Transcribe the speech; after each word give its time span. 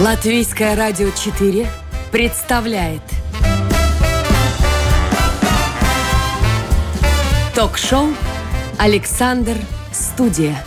Латвийское 0.00 0.76
радио 0.76 1.10
4 1.10 1.66
представляет 2.12 3.02
Ток-шоу 7.56 8.06
«Александр 8.78 9.56
Студия». 9.90 10.64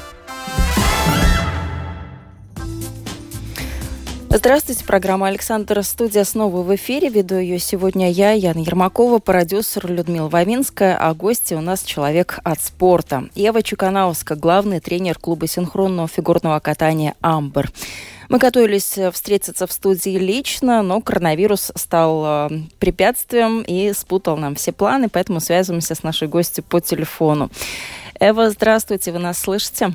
Здравствуйте, 4.27 4.83
программа 4.83 5.27
«Александр 5.27 5.81
Студия» 5.83 6.25
снова 6.25 6.61
в 6.61 6.75
эфире. 6.75 7.07
Веду 7.07 7.35
ее 7.35 7.57
сегодня 7.59 8.11
я, 8.11 8.31
Яна 8.31 8.59
Ермакова, 8.59 9.19
продюсер 9.19 9.89
Людмила 9.89 10.27
Вавинская, 10.27 10.97
а 10.97 11.13
гости 11.13 11.53
у 11.53 11.61
нас 11.61 11.83
человек 11.83 12.39
от 12.43 12.61
спорта. 12.61 13.29
Ева 13.35 13.63
Чуканауска, 13.63 14.35
главный 14.35 14.81
тренер 14.81 15.17
клуба 15.17 15.47
синхронного 15.47 16.09
фигурного 16.09 16.59
катания 16.59 17.15
«Амбер». 17.21 17.71
Мы 18.31 18.37
готовились 18.37 18.97
э, 18.97 19.11
встретиться 19.11 19.67
в 19.67 19.73
студии 19.73 20.17
лично, 20.17 20.81
но 20.83 21.01
коронавирус 21.01 21.73
стал 21.75 22.23
э, 22.25 22.49
препятствием 22.79 23.61
и 23.61 23.91
спутал 23.91 24.37
нам 24.37 24.55
все 24.55 24.71
планы, 24.71 25.09
поэтому 25.09 25.41
связываемся 25.41 25.95
с 25.95 26.03
нашей 26.03 26.29
гостью 26.29 26.63
по 26.63 26.79
телефону. 26.79 27.49
Эва, 28.21 28.49
здравствуйте, 28.49 29.11
вы 29.11 29.19
нас 29.19 29.37
слышите? 29.37 29.89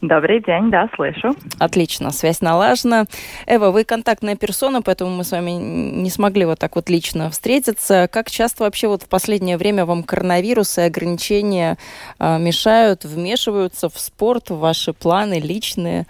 Добрый 0.00 0.42
день, 0.42 0.70
да, 0.70 0.88
слышу. 0.96 1.36
Отлично, 1.58 2.10
связь 2.10 2.40
налажена. 2.40 3.04
Эва, 3.46 3.70
вы 3.70 3.84
контактная 3.84 4.36
персона, 4.36 4.80
поэтому 4.80 5.10
мы 5.10 5.24
с 5.24 5.32
вами 5.32 5.50
не 5.50 6.08
смогли 6.08 6.46
вот 6.46 6.58
так 6.58 6.74
вот 6.74 6.88
лично 6.88 7.28
встретиться. 7.28 8.08
Как 8.10 8.30
часто 8.30 8.64
вообще 8.64 8.88
вот 8.88 9.02
в 9.02 9.08
последнее 9.10 9.58
время 9.58 9.84
вам 9.84 10.04
коронавирус 10.04 10.78
и 10.78 10.80
ограничения 10.80 11.76
э, 12.18 12.38
мешают, 12.38 13.04
вмешиваются 13.04 13.90
в 13.90 14.00
спорт, 14.00 14.48
в 14.48 14.56
ваши 14.56 14.94
планы 14.94 15.38
личные? 15.38 16.06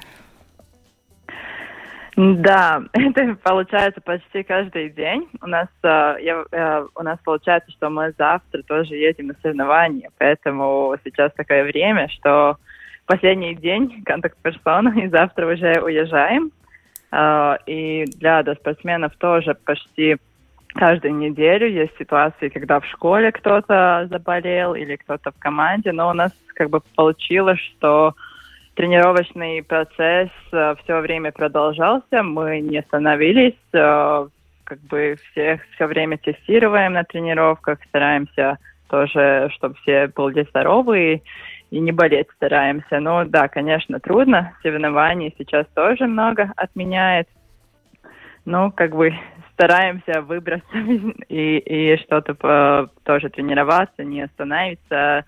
Да, 2.22 2.82
это 2.92 3.34
получается 3.42 4.02
почти 4.02 4.42
каждый 4.42 4.90
день. 4.90 5.26
У 5.40 5.46
нас, 5.46 5.68
э, 5.82 6.16
э, 6.52 6.86
у 6.94 7.02
нас 7.02 7.18
получается, 7.24 7.70
что 7.70 7.88
мы 7.88 8.12
завтра 8.18 8.62
тоже 8.62 8.94
едем 8.94 9.28
на 9.28 9.34
соревнования, 9.40 10.10
поэтому 10.18 10.94
сейчас 11.02 11.32
такое 11.32 11.64
время, 11.64 12.08
что 12.10 12.58
последний 13.06 13.54
день 13.54 14.02
контакт 14.04 14.36
персона, 14.42 14.92
и 15.00 15.08
завтра 15.08 15.46
уже 15.46 15.80
уезжаем. 15.82 16.52
Э, 17.10 17.56
и 17.64 18.04
для 18.16 18.42
спортсменов 18.54 19.16
тоже 19.16 19.54
почти 19.54 20.18
каждую 20.74 21.14
неделю 21.14 21.70
есть 21.70 21.96
ситуации, 21.96 22.50
когда 22.50 22.80
в 22.80 22.86
школе 22.86 23.32
кто-то 23.32 24.06
заболел 24.10 24.74
или 24.74 24.96
кто-то 24.96 25.30
в 25.30 25.38
команде, 25.38 25.92
но 25.92 26.10
у 26.10 26.12
нас 26.12 26.32
как 26.54 26.68
бы 26.68 26.82
получилось, 26.96 27.60
что 27.60 28.14
тренировочный 28.80 29.62
процесс 29.62 30.30
э, 30.52 30.74
все 30.82 31.00
время 31.00 31.32
продолжался, 31.32 32.22
мы 32.22 32.60
не 32.60 32.78
остановились, 32.78 33.58
э, 33.74 34.28
как 34.64 34.80
бы 34.88 35.18
всех 35.30 35.60
все 35.74 35.86
время 35.86 36.16
тестируем 36.16 36.94
на 36.94 37.04
тренировках, 37.04 37.78
стараемся 37.88 38.56
тоже, 38.88 39.50
чтобы 39.52 39.74
все 39.82 40.06
были 40.06 40.46
здоровы 40.48 41.20
и 41.70 41.78
не 41.78 41.92
болеть 41.92 42.28
стараемся. 42.36 43.00
Но 43.00 43.26
да, 43.26 43.48
конечно, 43.48 44.00
трудно. 44.00 44.54
Соревнований 44.62 45.34
сейчас 45.36 45.66
тоже 45.74 46.06
много 46.06 46.50
отменяет. 46.56 47.28
Ну, 48.46 48.72
как 48.72 48.96
бы 48.96 49.12
стараемся 49.52 50.22
выбраться 50.22 50.66
и, 51.28 51.58
и 51.58 51.98
что-то 51.98 52.32
по, 52.34 52.88
тоже 53.04 53.28
тренироваться, 53.28 54.04
не 54.04 54.22
остановиться 54.22 55.26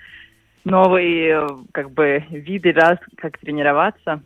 новые 0.65 1.47
как 1.73 1.91
бы 1.91 2.25
виды 2.31 2.73
раз, 2.73 2.99
как 3.17 3.39
тренироваться. 3.39 4.23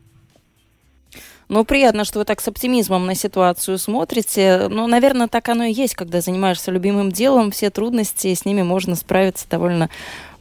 Ну, 1.49 1.65
приятно, 1.65 2.05
что 2.05 2.19
вы 2.19 2.25
так 2.25 2.41
с 2.41 2.49
оптимизмом 2.49 3.07
на 3.07 3.15
ситуацию 3.15 3.79
смотрите. 3.79 4.67
Ну, 4.69 4.89
наверное, 4.89 5.29
так 5.29 5.49
оно 5.49 5.65
и 5.65 5.73
есть, 5.73 5.95
когда 5.95 6.21
занимаешься 6.21 6.73
любимым 6.73 7.13
делом, 7.13 7.53
все 7.53 7.71
трудности, 7.71 8.35
с 8.35 8.45
ними 8.45 8.63
можно 8.63 8.97
справиться 8.97 9.49
довольно 9.49 9.89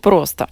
просто. 0.02 0.50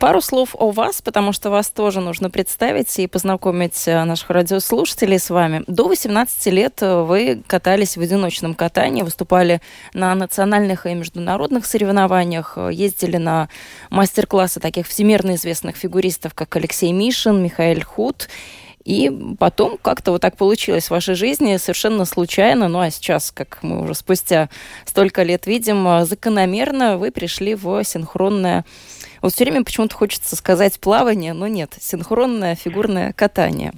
Пару 0.00 0.20
слов 0.20 0.56
о 0.58 0.72
вас, 0.72 1.00
потому 1.02 1.32
что 1.32 1.50
вас 1.50 1.70
тоже 1.70 2.00
нужно 2.00 2.30
представить 2.30 2.98
и 2.98 3.06
познакомить 3.06 3.86
э, 3.86 4.02
наших 4.02 4.30
радиослушателей 4.30 5.20
с 5.20 5.30
вами. 5.30 5.62
До 5.68 5.86
18 5.86 6.46
лет 6.46 6.82
э, 6.82 7.02
вы 7.02 7.44
катались 7.46 7.96
в 7.96 8.00
одиночном 8.00 8.56
катании, 8.56 9.02
выступали 9.02 9.60
на 9.94 10.16
национальных 10.16 10.86
и 10.86 10.94
международных 10.94 11.64
соревнованиях, 11.64 12.54
э, 12.56 12.70
ездили 12.72 13.18
на 13.18 13.48
мастер-классы 13.90 14.58
таких 14.58 14.88
всемирно 14.88 15.36
известных 15.36 15.76
фигуристов, 15.76 16.34
как 16.34 16.56
Алексей 16.56 16.90
Мишин, 16.90 17.40
Михаил 17.40 17.84
Худ. 17.84 18.28
И 18.88 19.12
потом 19.38 19.76
как-то 19.76 20.12
вот 20.12 20.22
так 20.22 20.38
получилось 20.38 20.86
в 20.86 20.92
вашей 20.92 21.14
жизни, 21.14 21.58
совершенно 21.58 22.06
случайно, 22.06 22.68
ну 22.68 22.80
а 22.80 22.90
сейчас, 22.90 23.30
как 23.30 23.58
мы 23.60 23.82
уже 23.82 23.92
спустя 23.92 24.48
столько 24.86 25.24
лет 25.24 25.46
видим, 25.46 26.06
закономерно 26.06 26.96
вы 26.96 27.10
пришли 27.10 27.54
в 27.54 27.84
синхронное 27.84 28.64
вот 29.20 29.34
все 29.34 29.44
время 29.44 29.64
почему-то 29.64 29.94
хочется 29.94 30.36
сказать 30.36 30.80
плавание, 30.80 31.34
но 31.34 31.48
нет, 31.48 31.74
синхронное 31.78 32.54
фигурное 32.54 33.12
катание. 33.12 33.72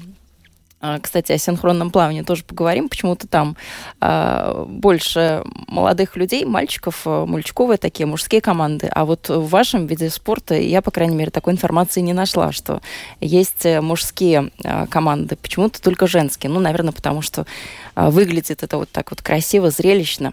А, 0.83 0.99
кстати, 0.99 1.33
о 1.33 1.39
синхронном 1.39 1.91
плавании 1.91 2.23
тоже 2.23 2.43
поговорим. 2.43 2.89
Почему-то 2.89 3.29
там 3.29 3.57
а, 4.01 4.65
больше 4.67 5.45
молодых 5.69 6.17
людей, 6.17 6.47
мальчиков, 6.47 7.03
а, 7.05 7.27
мальчиковые 7.27 7.77
такие, 7.77 8.07
мужские 8.07 8.41
команды. 8.41 8.91
А 8.93 9.05
вот 9.05 9.29
в 9.29 9.47
вашем 9.49 9.87
виде 9.87 10.09
спорта 10.09 10.55
я, 10.55 10.81
по 10.81 10.91
крайней 10.91 11.17
мере, 11.17 11.31
такой 11.31 11.53
информации 11.53 12.01
не 12.01 12.15
нашла, 12.15 12.53
что 12.53 12.81
есть 13.21 13.67
э, 13.67 13.83
мужские 13.83 14.51
а, 14.65 14.87
команды. 14.87 15.37
Почему-то 15.37 15.83
только 15.83 16.07
женские. 16.07 16.51
Ну, 16.51 16.61
наверное, 16.61 16.93
потому 16.93 17.21
что 17.21 17.47
а, 17.95 18.11
выглядит 18.11 18.63
это 18.63 18.79
вот 18.79 18.91
так 18.91 19.11
вот 19.11 19.21
красиво, 19.21 19.71
зрелищно. 19.71 20.33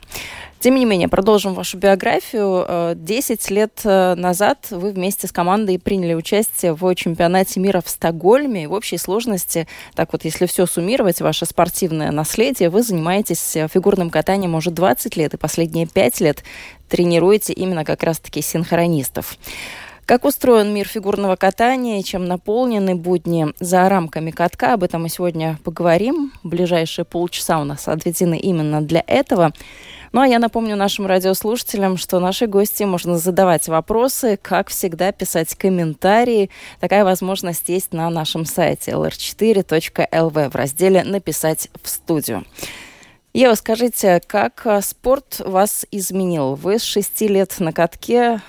Тем 0.59 0.73
не 0.75 0.85
менее, 0.85 1.07
продолжим 1.07 1.53
вашу 1.53 1.77
биографию. 1.77 2.95
Десять 2.95 3.51
лет 3.51 3.79
э, 3.83 4.15
назад 4.15 4.67
вы 4.71 4.89
вместе 4.91 5.27
с 5.27 5.31
командой 5.31 5.77
приняли 5.77 6.15
участие 6.15 6.73
в 6.73 6.95
чемпионате 6.95 7.59
мира 7.59 7.79
в 7.85 7.89
Стокгольме. 7.89 8.67
в 8.67 8.73
общей 8.73 8.97
сложности, 8.97 9.67
так 9.93 10.11
вот, 10.13 10.25
если 10.25 10.47
все 10.47 10.65
суммировать, 10.65 11.21
ваше 11.21 11.45
спортивное 11.45 12.09
наследие, 12.09 12.71
вы 12.71 12.81
занимаетесь 12.81 13.55
э, 13.55 13.67
фигурным 13.71 14.09
катанием 14.09 14.55
уже 14.55 14.71
20 14.71 15.15
лет, 15.15 15.35
и 15.35 15.37
последние 15.37 15.85
5 15.85 16.21
лет 16.21 16.43
тренируете 16.89 17.53
именно 17.53 17.85
как 17.85 18.01
раз-таки 18.01 18.41
синхронистов. 18.41 19.37
Как 20.07 20.23
устроен 20.23 20.73
мир 20.73 20.87
фигурного 20.87 21.35
катания, 21.35 22.01
чем 22.01 22.23
наполнены 22.25 22.95
будни 22.95 23.47
за 23.59 23.89
рамками 23.89 24.31
катка, 24.31 24.73
об 24.73 24.83
этом 24.83 25.01
мы 25.01 25.09
сегодня 25.09 25.59
поговорим. 25.65 26.31
Ближайшие 26.43 27.03
полчаса 27.03 27.59
у 27.59 27.65
нас 27.65 27.89
отведены 27.89 28.39
именно 28.39 28.81
для 28.81 29.03
этого. 29.05 29.51
Ну 30.11 30.21
а 30.21 30.27
я 30.27 30.39
напомню 30.39 30.75
нашим 30.75 31.05
радиослушателям, 31.05 31.97
что 31.97 32.19
наши 32.19 32.47
гости 32.47 32.83
можно 32.83 33.17
задавать 33.17 33.67
вопросы, 33.67 34.39
как 34.41 34.69
всегда 34.69 35.11
писать 35.11 35.55
комментарии. 35.55 36.49
Такая 36.79 37.03
возможность 37.03 37.69
есть 37.69 37.93
на 37.93 38.09
нашем 38.09 38.45
сайте 38.45 38.91
lr4.lv 38.91 40.49
в 40.49 40.55
разделе 40.55 41.03
«Написать 41.03 41.69
в 41.81 41.89
студию». 41.89 42.45
Ева, 43.33 43.53
скажите, 43.55 44.21
как 44.25 44.65
спорт 44.81 45.41
вас 45.45 45.85
изменил? 45.91 46.55
Вы 46.55 46.79
с 46.79 46.83
шести 46.83 47.27
лет 47.27 47.55
на 47.59 47.71
катке 47.71 48.41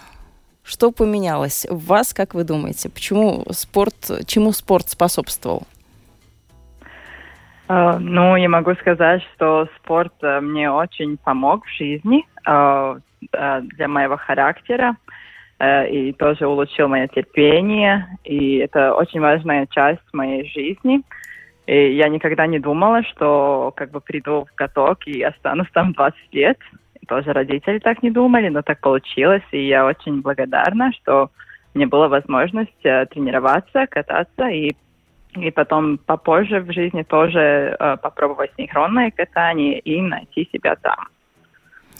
что 0.68 0.90
поменялось 0.92 1.64
в 1.70 1.86
вас, 1.86 2.12
как 2.12 2.34
вы 2.34 2.44
думаете? 2.44 2.90
Почему 2.90 3.46
спорт, 3.52 4.10
чему 4.26 4.52
спорт 4.52 4.90
способствовал? 4.90 5.62
Uh, 7.68 7.98
ну, 7.98 8.34
я 8.36 8.48
могу 8.48 8.74
сказать, 8.76 9.22
что 9.34 9.68
спорт 9.76 10.14
uh, 10.22 10.40
мне 10.40 10.70
очень 10.70 11.18
помог 11.18 11.66
в 11.66 11.76
жизни 11.76 12.26
uh, 12.46 13.00
для 13.62 13.88
моего 13.88 14.16
характера 14.16 14.96
и 15.60 16.14
тоже 16.16 16.46
улучшил 16.46 16.86
мое 16.86 17.08
терпение. 17.08 18.06
И 18.22 18.58
это 18.58 18.94
очень 18.94 19.20
важная 19.20 19.66
часть 19.66 20.04
моей 20.12 20.48
жизни. 20.48 21.02
И 21.66 21.96
я 21.96 22.08
никогда 22.08 22.46
не 22.46 22.60
думала, 22.60 23.02
что 23.02 23.72
как 23.74 23.90
бы 23.90 24.00
приду 24.00 24.44
в 24.44 24.54
каток 24.54 25.04
и 25.08 25.20
останусь 25.20 25.68
там 25.72 25.94
20 25.94 26.16
лет 26.30 26.58
тоже 27.08 27.32
родители 27.32 27.78
так 27.78 28.02
не 28.02 28.10
думали, 28.10 28.48
но 28.48 28.62
так 28.62 28.80
получилось, 28.80 29.42
и 29.50 29.66
я 29.66 29.84
очень 29.86 30.20
благодарна, 30.20 30.92
что 30.92 31.30
мне 31.74 31.86
была 31.86 32.08
возможность 32.08 32.84
э, 32.84 33.06
тренироваться, 33.06 33.86
кататься 33.86 34.48
и 34.48 34.72
и 35.36 35.50
потом 35.50 35.98
попозже 35.98 36.60
в 36.60 36.72
жизни 36.72 37.02
тоже 37.02 37.76
э, 37.78 37.96
попробовать 38.02 38.50
синхронное 38.56 39.10
катание 39.10 39.78
и 39.80 40.00
найти 40.00 40.48
себя 40.52 40.76
там. 40.76 41.08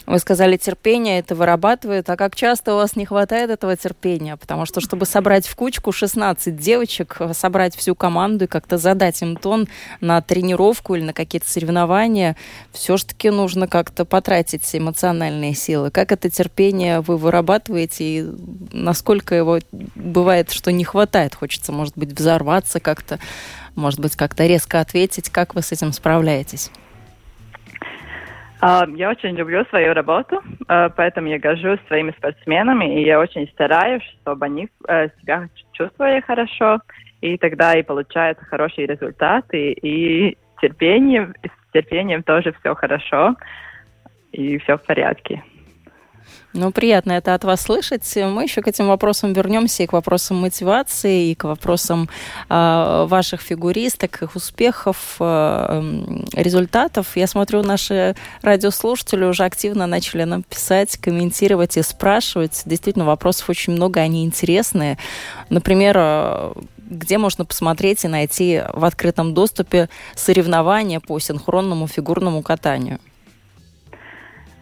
Вы 0.09 0.17
сказали, 0.17 0.57
терпение 0.57 1.19
это 1.19 1.35
вырабатывает. 1.35 2.09
А 2.09 2.17
как 2.17 2.35
часто 2.35 2.73
у 2.73 2.77
вас 2.77 2.95
не 2.95 3.05
хватает 3.05 3.51
этого 3.51 3.77
терпения? 3.77 4.37
Потому 4.37 4.65
что, 4.65 4.81
чтобы 4.81 5.05
собрать 5.05 5.45
в 5.45 5.55
кучку 5.55 5.91
16 5.91 6.57
девочек, 6.57 7.17
собрать 7.33 7.75
всю 7.75 7.93
команду 7.93 8.45
и 8.45 8.47
как-то 8.47 8.79
задать 8.79 9.21
им 9.21 9.35
тон 9.35 9.67
на 10.01 10.19
тренировку 10.23 10.95
или 10.95 11.03
на 11.03 11.13
какие-то 11.13 11.47
соревнования, 11.47 12.35
все-таки 12.71 13.29
нужно 13.29 13.67
как-то 13.67 14.03
потратить 14.03 14.67
эмоциональные 14.75 15.53
силы. 15.53 15.91
Как 15.91 16.11
это 16.11 16.27
терпение 16.31 17.01
вы 17.01 17.15
вырабатываете 17.15 18.03
и 18.03 18.27
насколько 18.73 19.35
его 19.35 19.59
бывает, 19.93 20.49
что 20.49 20.71
не 20.71 20.85
хватает? 20.85 21.35
Хочется, 21.35 21.71
может 21.71 21.95
быть, 21.95 22.13
взорваться 22.13 22.79
как-то, 22.79 23.19
может 23.75 23.99
быть, 23.99 24.15
как-то 24.15 24.47
резко 24.47 24.79
ответить. 24.79 25.29
Как 25.29 25.53
вы 25.53 25.61
с 25.61 25.71
этим 25.71 25.93
справляетесь? 25.93 26.71
Я 28.61 29.09
очень 29.09 29.35
люблю 29.35 29.63
свою 29.65 29.93
работу, 29.93 30.41
а, 30.67 30.89
поэтому 30.89 31.27
я 31.29 31.39
горжусь 31.39 31.79
своими 31.87 32.11
спортсменами, 32.11 32.99
и 32.99 33.05
я 33.05 33.19
очень 33.19 33.47
стараюсь, 33.49 34.03
чтобы 34.21 34.45
они 34.45 34.67
э, 34.87 35.07
себя 35.21 35.47
чувствовали 35.71 36.19
хорошо, 36.19 36.81
и 37.21 37.37
тогда 37.37 37.73
и 37.75 37.83
получают 37.83 38.37
хорошие 38.39 38.85
результаты, 38.85 39.71
и 39.71 40.37
терпение, 40.61 41.33
с 41.41 41.71
терпением 41.71 42.21
тоже 42.21 42.53
все 42.59 42.75
хорошо, 42.75 43.35
и 44.33 44.57
все 44.57 44.77
в 44.77 44.83
порядке. 44.83 45.41
Ну, 46.53 46.71
приятно 46.71 47.11
это 47.11 47.35
от 47.35 47.43
вас 47.43 47.61
слышать. 47.61 48.11
Мы 48.15 48.43
еще 48.43 48.61
к 48.61 48.67
этим 48.67 48.87
вопросам 48.87 49.33
вернемся, 49.33 49.83
и 49.83 49.87
к 49.87 49.93
вопросам 49.93 50.37
мотивации, 50.37 51.29
и 51.29 51.35
к 51.35 51.43
вопросам 51.43 52.09
э, 52.49 53.05
ваших 53.07 53.41
фигуристок, 53.41 54.23
их 54.23 54.35
успехов, 54.35 55.17
э, 55.19 56.23
результатов. 56.33 57.15
Я 57.15 57.27
смотрю, 57.27 57.61
наши 57.61 58.15
радиослушатели 58.41 59.25
уже 59.25 59.43
активно 59.43 59.85
начали 59.85 60.23
нам 60.23 60.41
писать, 60.41 60.97
комментировать 60.97 61.77
и 61.77 61.83
спрашивать. 61.83 62.63
Действительно, 62.65 63.05
вопросов 63.05 63.49
очень 63.49 63.73
много, 63.73 63.99
они 63.99 64.25
интересные. 64.25 64.97
Например, 65.49 65.95
э, 65.99 66.53
где 66.77 67.19
можно 67.19 67.45
посмотреть 67.45 68.03
и 68.05 68.07
найти 68.07 68.63
в 68.73 68.83
открытом 68.85 69.35
доступе 69.35 69.87
соревнования 70.15 70.99
по 70.99 71.19
синхронному 71.19 71.87
фигурному 71.87 72.41
катанию? 72.41 72.99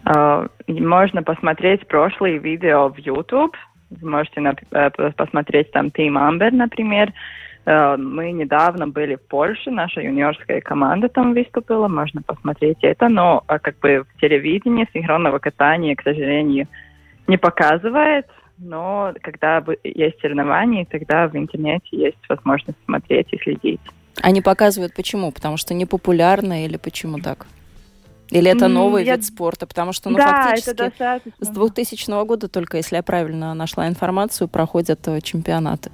Uh, 0.08 0.48
можно 0.68 1.22
посмотреть 1.22 1.86
прошлые 1.86 2.38
видео 2.38 2.88
в 2.88 2.96
YouTube. 2.96 3.54
Вы 3.90 4.08
можете 4.08 4.40
uh, 4.40 5.12
посмотреть 5.12 5.70
там 5.72 5.88
Team 5.88 6.14
Amber, 6.14 6.50
например. 6.50 7.12
Uh, 7.66 7.98
мы 7.98 8.32
недавно 8.32 8.88
были 8.88 9.16
в 9.16 9.22
Польше, 9.28 9.70
наша 9.70 10.00
юниорская 10.00 10.62
команда 10.62 11.10
там 11.10 11.34
выступила, 11.34 11.88
можно 11.88 12.22
посмотреть 12.22 12.78
это, 12.80 13.10
но 13.10 13.44
как 13.46 13.78
бы 13.80 14.04
в 14.04 14.20
телевидении 14.20 14.88
синхронного 14.94 15.38
катания, 15.40 15.94
к 15.94 16.02
сожалению, 16.02 16.68
не 17.26 17.36
показывает, 17.36 18.26
но 18.56 19.12
когда 19.20 19.62
есть 19.84 20.18
соревнования, 20.22 20.86
тогда 20.86 21.28
в 21.28 21.36
интернете 21.36 21.88
есть 21.90 22.18
возможность 22.30 22.78
смотреть 22.86 23.30
и 23.32 23.38
следить. 23.38 23.80
Они 24.22 24.40
показывают 24.40 24.94
почему? 24.94 25.32
Потому 25.32 25.58
что 25.58 25.74
не 25.74 25.84
популярно 25.84 26.64
или 26.64 26.78
почему 26.78 27.18
так? 27.18 27.46
Или 28.30 28.50
это 28.50 28.68
новый 28.68 29.04
я... 29.04 29.16
вид 29.16 29.24
спорта? 29.24 29.66
Потому 29.66 29.92
что, 29.92 30.10
ну, 30.10 30.18
да, 30.18 30.48
фактически 30.48 30.92
с 31.40 31.48
2000 31.48 32.24
года 32.26 32.48
только, 32.48 32.76
если 32.76 32.96
я 32.96 33.02
правильно 33.02 33.54
нашла 33.54 33.88
информацию, 33.88 34.48
проходят 34.48 35.06
э, 35.08 35.20
чемпионаты. 35.20 35.90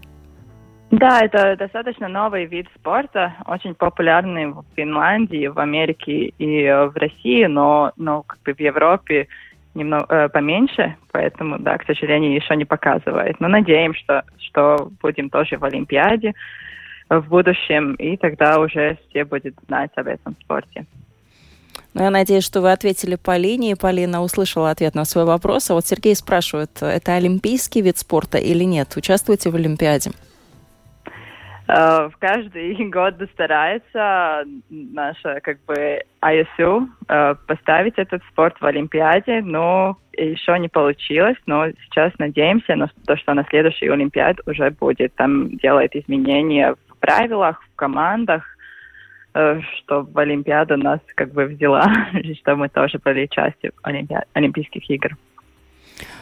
Да, 0.91 1.21
это 1.21 1.57
достаточно 1.57 2.09
новый 2.09 2.47
вид 2.47 2.69
спорта, 2.75 3.35
очень 3.47 3.75
популярный 3.75 4.47
в 4.47 4.65
Финляндии, 4.77 5.49
в 5.49 5.59
Америке 5.59 6.33
и 6.39 6.63
э, 6.63 6.87
в 6.87 6.97
России, 6.97 7.47
но, 7.47 7.93
но 7.97 8.23
как 8.23 8.41
бы 8.43 8.55
в 8.55 8.61
Европе 8.61 9.29
немного 9.75 10.07
э, 10.09 10.29
поменьше, 10.29 10.97
поэтому, 11.11 11.59
да, 11.59 11.79
к 11.79 11.87
сожалению, 11.87 12.35
еще 12.35 12.55
не 12.55 12.65
показывает. 12.65 13.41
Но 13.41 13.49
надеемся, 13.49 14.01
что, 14.03 14.25
что 14.39 14.91
будем 15.03 15.31
тоже 15.31 15.57
в 15.57 15.65
Олимпиаде 15.65 16.35
в 17.11 17.29
будущем, 17.29 17.95
и 17.95 18.17
тогда 18.17 18.61
уже 18.61 18.99
все 19.09 19.25
будут 19.25 19.55
знать 19.67 19.91
об 19.97 20.07
этом 20.07 20.37
спорте. 20.43 20.87
Ну, 21.95 22.03
я 22.03 22.11
надеюсь, 22.11 22.45
что 22.45 22.61
вы 22.61 22.73
ответили 22.73 23.15
Полине, 23.15 23.73
и 23.73 23.75
Полина 23.77 24.21
услышала 24.21 24.71
ответ 24.71 24.97
на 24.97 25.05
свой 25.05 25.25
вопрос. 25.25 25.71
А 25.71 25.75
вот 25.75 25.87
Сергей 25.87 26.17
спрашивает, 26.17 26.83
это 26.83 27.15
олимпийский 27.15 27.83
вид 27.83 27.99
спорта 27.99 28.39
или 28.39 28.65
нет? 28.65 28.97
Участвуете 28.97 29.51
в 29.51 29.55
Олимпиаде? 29.55 30.11
Uh, 31.67 32.11
в 32.11 32.19
каждый 32.19 32.75
год 32.91 33.15
старается 33.33 34.45
наша 34.69 35.41
как 35.41 35.65
бы 35.65 36.03
ISU 36.21 36.87
uh, 37.09 37.39
поставить 37.47 37.95
этот 37.97 38.23
спорт 38.31 38.55
в 38.61 38.67
Олимпиаде, 38.67 39.41
но 39.41 39.97
еще 40.13 40.59
не 40.59 40.69
получилось, 40.69 41.39
но 41.47 41.71
сейчас 41.87 42.13
надеемся 42.19 42.77
на 42.77 42.91
то, 43.07 43.17
что 43.17 43.33
на 43.33 43.45
следующей 43.45 43.89
Олимпиаде 43.89 44.43
уже 44.45 44.71
будет 44.73 45.15
там 45.15 45.57
делать 45.57 45.93
изменения 45.95 46.75
в 46.75 46.99
правилах, 46.99 47.63
в 47.63 47.77
командах, 47.77 48.45
Э, 49.35 49.61
что 49.79 50.07
Олимпиада 50.15 50.77
нас 50.77 51.01
как 51.17 51.33
бы 51.33 51.47
взяла, 51.47 51.85
что 52.41 52.55
мы 52.55 52.69
тоже 52.69 52.99
были 53.05 53.27
частью 53.27 53.73
Олимпи... 53.83 54.15
Олимпийских 54.33 54.89
игр. 54.89 55.17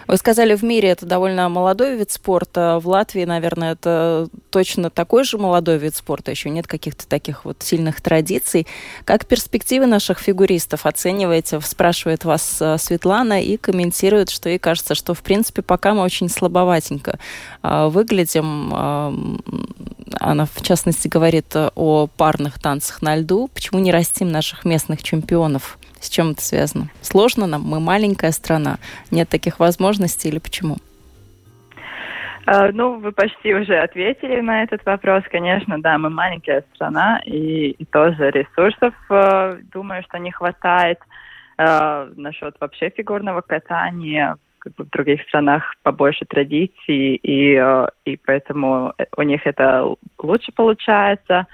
Вы 0.09 0.17
сказали, 0.17 0.55
в 0.55 0.63
мире 0.63 0.91
это 0.91 1.07
довольно 1.07 1.49
молодой 1.49 1.97
вид 1.97 2.11
спорта. 2.11 2.79
В 2.83 2.89
Латвии, 2.89 3.25
наверное, 3.25 3.73
это 3.73 4.29
точно 4.51 4.91
такой 4.91 5.25
же 5.25 5.39
молодой 5.39 5.79
вид 5.79 5.95
спорта. 5.95 6.31
Еще 6.31 6.51
нет 6.51 6.67
каких-то 6.67 7.07
таких 7.07 7.45
вот 7.45 7.63
сильных 7.63 8.01
традиций. 8.01 8.67
Как 9.05 9.27
перспективы 9.27 9.87
наших 9.87 10.19
фигуристов 10.19 10.87
оцениваете? 10.87 11.61
Спрашивает 11.61 12.25
вас 12.25 12.59
э, 12.61 12.77
Светлана 12.79 13.43
и 13.43 13.57
комментирует, 13.57 14.29
что 14.29 14.49
ей 14.49 14.59
кажется, 14.59 14.95
что, 14.95 15.15
в 15.15 15.23
принципе, 15.23 15.63
пока 15.63 15.95
мы 15.95 16.03
очень 16.03 16.29
слабоватенько 16.29 17.19
э, 17.63 17.89
выглядим. 17.89 18.73
Э, 18.75 19.39
она, 20.21 20.47
в 20.47 20.61
частности, 20.63 21.09
говорит 21.09 21.55
о 21.55 22.09
парных 22.17 22.61
танцах 22.61 23.03
на 23.03 23.17
льду. 23.17 23.49
Почему 23.55 23.81
не 23.81 23.93
растим 23.93 24.31
наших 24.31 24.65
местных 24.65 25.03
чемпионов? 25.03 25.79
С 26.03 26.09
чем 26.09 26.33
это 26.33 26.43
связано? 26.43 26.89
Сложно 27.01 27.47
нам? 27.47 27.63
Мы 27.63 27.79
маленькая 27.79 28.33
страна. 28.33 28.79
Нет 29.13 29.29
таких 29.29 29.61
возможностей 29.61 30.29
или 30.29 30.41
почему? 30.41 30.79
Uh, 32.45 32.73
ну, 32.73 32.99
вы 32.99 33.13
почти 33.13 33.55
уже 33.55 33.79
ответили 33.79 34.41
на 34.41 34.65
этот 34.65 34.85
вопрос. 34.85 35.23
Конечно, 35.31 35.81
да, 35.81 35.97
мы 35.99 36.11
маленькая 36.11 36.65
страна, 36.75 37.21
и, 37.25 37.77
тоже 37.93 38.33
ресурсов, 38.33 38.93
uh, 39.09 39.63
думаю, 39.73 40.03
что 40.03 40.19
не 40.19 40.33
хватает. 40.33 40.99
Uh, 41.57 42.13
насчет 42.17 42.57
вообще 42.59 42.91
фигурного 42.91 43.41
катания, 43.41 44.37
как 44.59 44.75
бы 44.75 44.85
в 44.85 44.91
других 44.91 45.23
странах 45.23 45.63
побольше 45.85 46.25
традиций, 46.25 47.15
и, 47.15 47.87
и 48.05 48.17
поэтому 48.27 48.93
у 49.17 49.23
них 49.23 49.47
это 49.47 49.95
лучше 50.19 50.51
получается. 50.51 51.47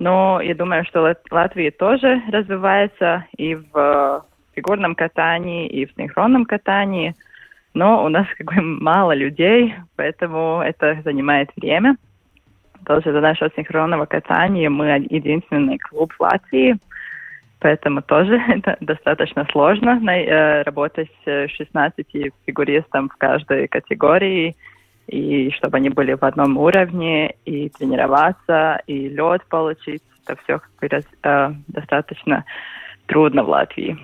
Но 0.00 0.40
я 0.40 0.54
думаю, 0.54 0.84
что 0.86 1.14
Латвия 1.30 1.70
тоже 1.70 2.22
развивается 2.32 3.26
и 3.36 3.54
в 3.54 4.24
фигурном 4.54 4.94
катании, 4.94 5.68
и 5.68 5.84
в 5.84 5.92
синхронном 5.94 6.46
катании. 6.46 7.14
Но 7.74 8.02
у 8.04 8.08
нас 8.08 8.26
как 8.38 8.46
бы 8.46 8.62
мало 8.62 9.12
людей, 9.12 9.74
поэтому 9.96 10.62
это 10.64 11.00
занимает 11.04 11.50
время. 11.54 11.96
Тоже 12.86 13.12
за 13.12 13.20
нашего 13.20 13.50
синхронного 13.54 14.06
катания 14.06 14.70
мы 14.70 14.86
единственный 15.10 15.78
клуб 15.78 16.14
в 16.14 16.20
Латвии, 16.22 16.78
поэтому 17.58 18.00
тоже 18.00 18.36
это 18.48 18.78
достаточно 18.80 19.46
сложно 19.52 20.00
э, 20.02 20.62
работать 20.62 21.10
с 21.26 21.48
16 21.48 22.06
фигуристом 22.46 23.10
в 23.10 23.16
каждой 23.16 23.68
категории 23.68 24.56
и 25.10 25.50
чтобы 25.52 25.78
они 25.78 25.88
были 25.88 26.14
в 26.14 26.22
одном 26.22 26.56
уровне, 26.56 27.34
и 27.44 27.68
тренироваться, 27.68 28.80
и 28.86 29.08
лед 29.08 29.44
получить. 29.48 30.02
Это 30.26 30.38
все 30.44 30.60
э, 31.22 31.52
достаточно 31.66 32.44
трудно 33.06 33.42
в 33.42 33.48
Латвии. 33.48 33.98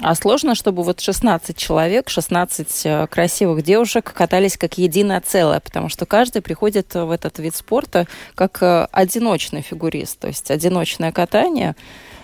А 0.00 0.14
сложно, 0.14 0.54
чтобы 0.54 0.82
вот 0.84 1.00
16 1.00 1.56
человек, 1.56 2.08
16 2.08 2.86
э, 2.86 3.06
красивых 3.08 3.62
девушек 3.62 4.12
катались 4.12 4.56
как 4.56 4.78
единое 4.78 5.20
целое, 5.20 5.60
потому 5.60 5.88
что 5.88 6.06
каждый 6.06 6.42
приходит 6.42 6.94
в 6.94 7.10
этот 7.10 7.38
вид 7.38 7.56
спорта 7.56 8.06
как 8.34 8.62
э, 8.62 8.86
одиночный 8.92 9.62
фигурист, 9.62 10.20
то 10.20 10.28
есть 10.28 10.50
одиночное 10.50 11.10
катание, 11.10 11.74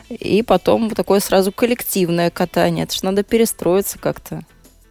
и 0.08 0.42
потом 0.42 0.90
такое 0.90 1.20
сразу 1.20 1.50
коллективное 1.50 2.30
катание. 2.30 2.84
Это 2.84 2.94
же 2.94 3.04
надо 3.04 3.24
перестроиться 3.24 3.98
как-то 3.98 4.42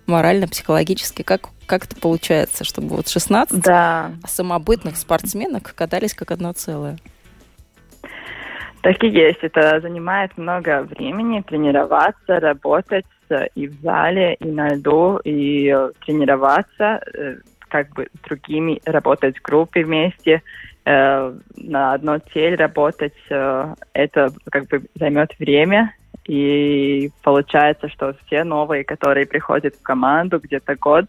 морально, 0.05 0.47
психологически. 0.47 1.21
Как, 1.21 1.49
как 1.65 1.85
это 1.85 1.95
получается, 1.95 2.63
чтобы 2.63 2.89
вот 2.95 3.07
16 3.07 3.61
да. 3.61 4.11
самобытных 4.25 4.97
спортсменок 4.97 5.73
катались 5.75 6.13
как 6.13 6.31
одно 6.31 6.53
целое? 6.53 6.97
Так 8.81 9.01
и 9.03 9.07
есть. 9.07 9.39
Это 9.41 9.79
занимает 9.79 10.37
много 10.37 10.83
времени 10.83 11.41
тренироваться, 11.41 12.39
работать 12.41 13.05
и 13.55 13.67
в 13.67 13.81
зале, 13.81 14.35
и 14.35 14.45
на 14.45 14.75
льду, 14.75 15.19
и 15.23 15.73
тренироваться, 16.05 17.01
э, 17.13 17.37
как 17.69 17.89
бы 17.93 18.07
с 18.13 18.19
другими, 18.27 18.81
работать 18.85 19.37
в 19.37 19.41
группе 19.41 19.83
вместе, 19.83 20.43
э, 20.85 21.33
на 21.55 21.93
одну 21.93 22.19
цель 22.33 22.55
работать. 22.55 23.15
Э, 23.29 23.73
это 23.93 24.31
как 24.51 24.67
бы 24.67 24.83
займет 24.95 25.37
время, 25.39 25.95
И 26.25 27.11
получается, 27.21 27.89
что 27.89 28.15
все 28.25 28.45
новые, 28.45 28.85
которые 28.85 29.25
приходят 29.25 29.75
в 29.75 29.81
команду 29.81 30.39
где-то 30.39 30.75
год, 30.75 31.05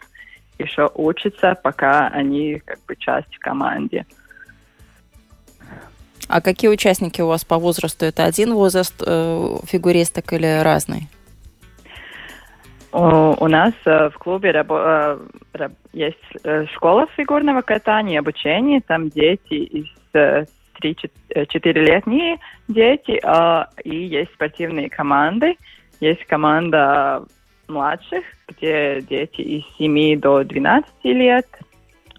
еще 0.59 0.89
учатся, 0.93 1.57
пока 1.61 2.07
они 2.07 2.61
как 2.65 2.79
бы 2.85 2.95
часть 2.95 3.33
в 3.35 3.39
команде. 3.39 4.05
А 6.27 6.41
какие 6.41 6.71
участники 6.71 7.21
у 7.21 7.27
вас 7.27 7.45
по 7.45 7.57
возрасту? 7.57 8.05
Это 8.05 8.25
один 8.25 8.53
возраст 8.53 8.95
э, 9.05 9.57
фигуристок 9.65 10.33
или 10.33 10.61
разный? 10.63 11.07
У, 12.91 13.47
нас 13.47 13.73
э, 13.85 14.09
в 14.09 14.17
клубе 14.17 14.51
э, 14.55 15.17
есть 15.91 16.17
э, 16.43 16.65
школа 16.73 17.07
фигурного 17.17 17.61
катания, 17.61 18.19
обучение. 18.19 18.79
Там 18.87 19.09
дети 19.09 19.53
из 19.53 19.87
э, 20.13 20.45
3-4-летние 20.81 22.37
дети, 22.69 23.19
э, 23.21 23.65
и 23.83 23.95
есть 24.05 24.33
спортивные 24.33 24.89
команды. 24.89 25.57
Есть 25.99 26.25
команда 26.25 27.25
младших, 27.67 28.23
где 28.47 29.01
дети 29.01 29.41
из 29.41 29.63
7 29.77 30.19
до 30.19 30.43
12 30.43 30.89
лет. 31.03 31.47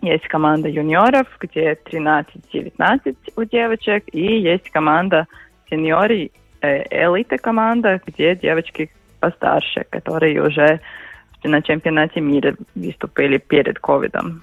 Есть 0.02 0.28
команда 0.28 0.68
юниоров, 0.68 1.26
где 1.40 1.72
13-19 1.72 3.16
у 3.36 3.44
девочек. 3.44 4.04
И 4.12 4.40
есть 4.40 4.70
команда 4.70 5.26
сеньори, 5.70 6.30
э, 6.60 6.82
элита 6.90 7.38
команда, 7.38 8.00
где 8.06 8.36
девочки 8.36 8.90
постарше, 9.20 9.84
которые 9.90 10.42
уже 10.42 10.80
на 11.42 11.62
чемпионате 11.62 12.20
мира 12.20 12.56
выступили 12.74 13.38
перед 13.38 13.78
ковидом. 13.78 14.42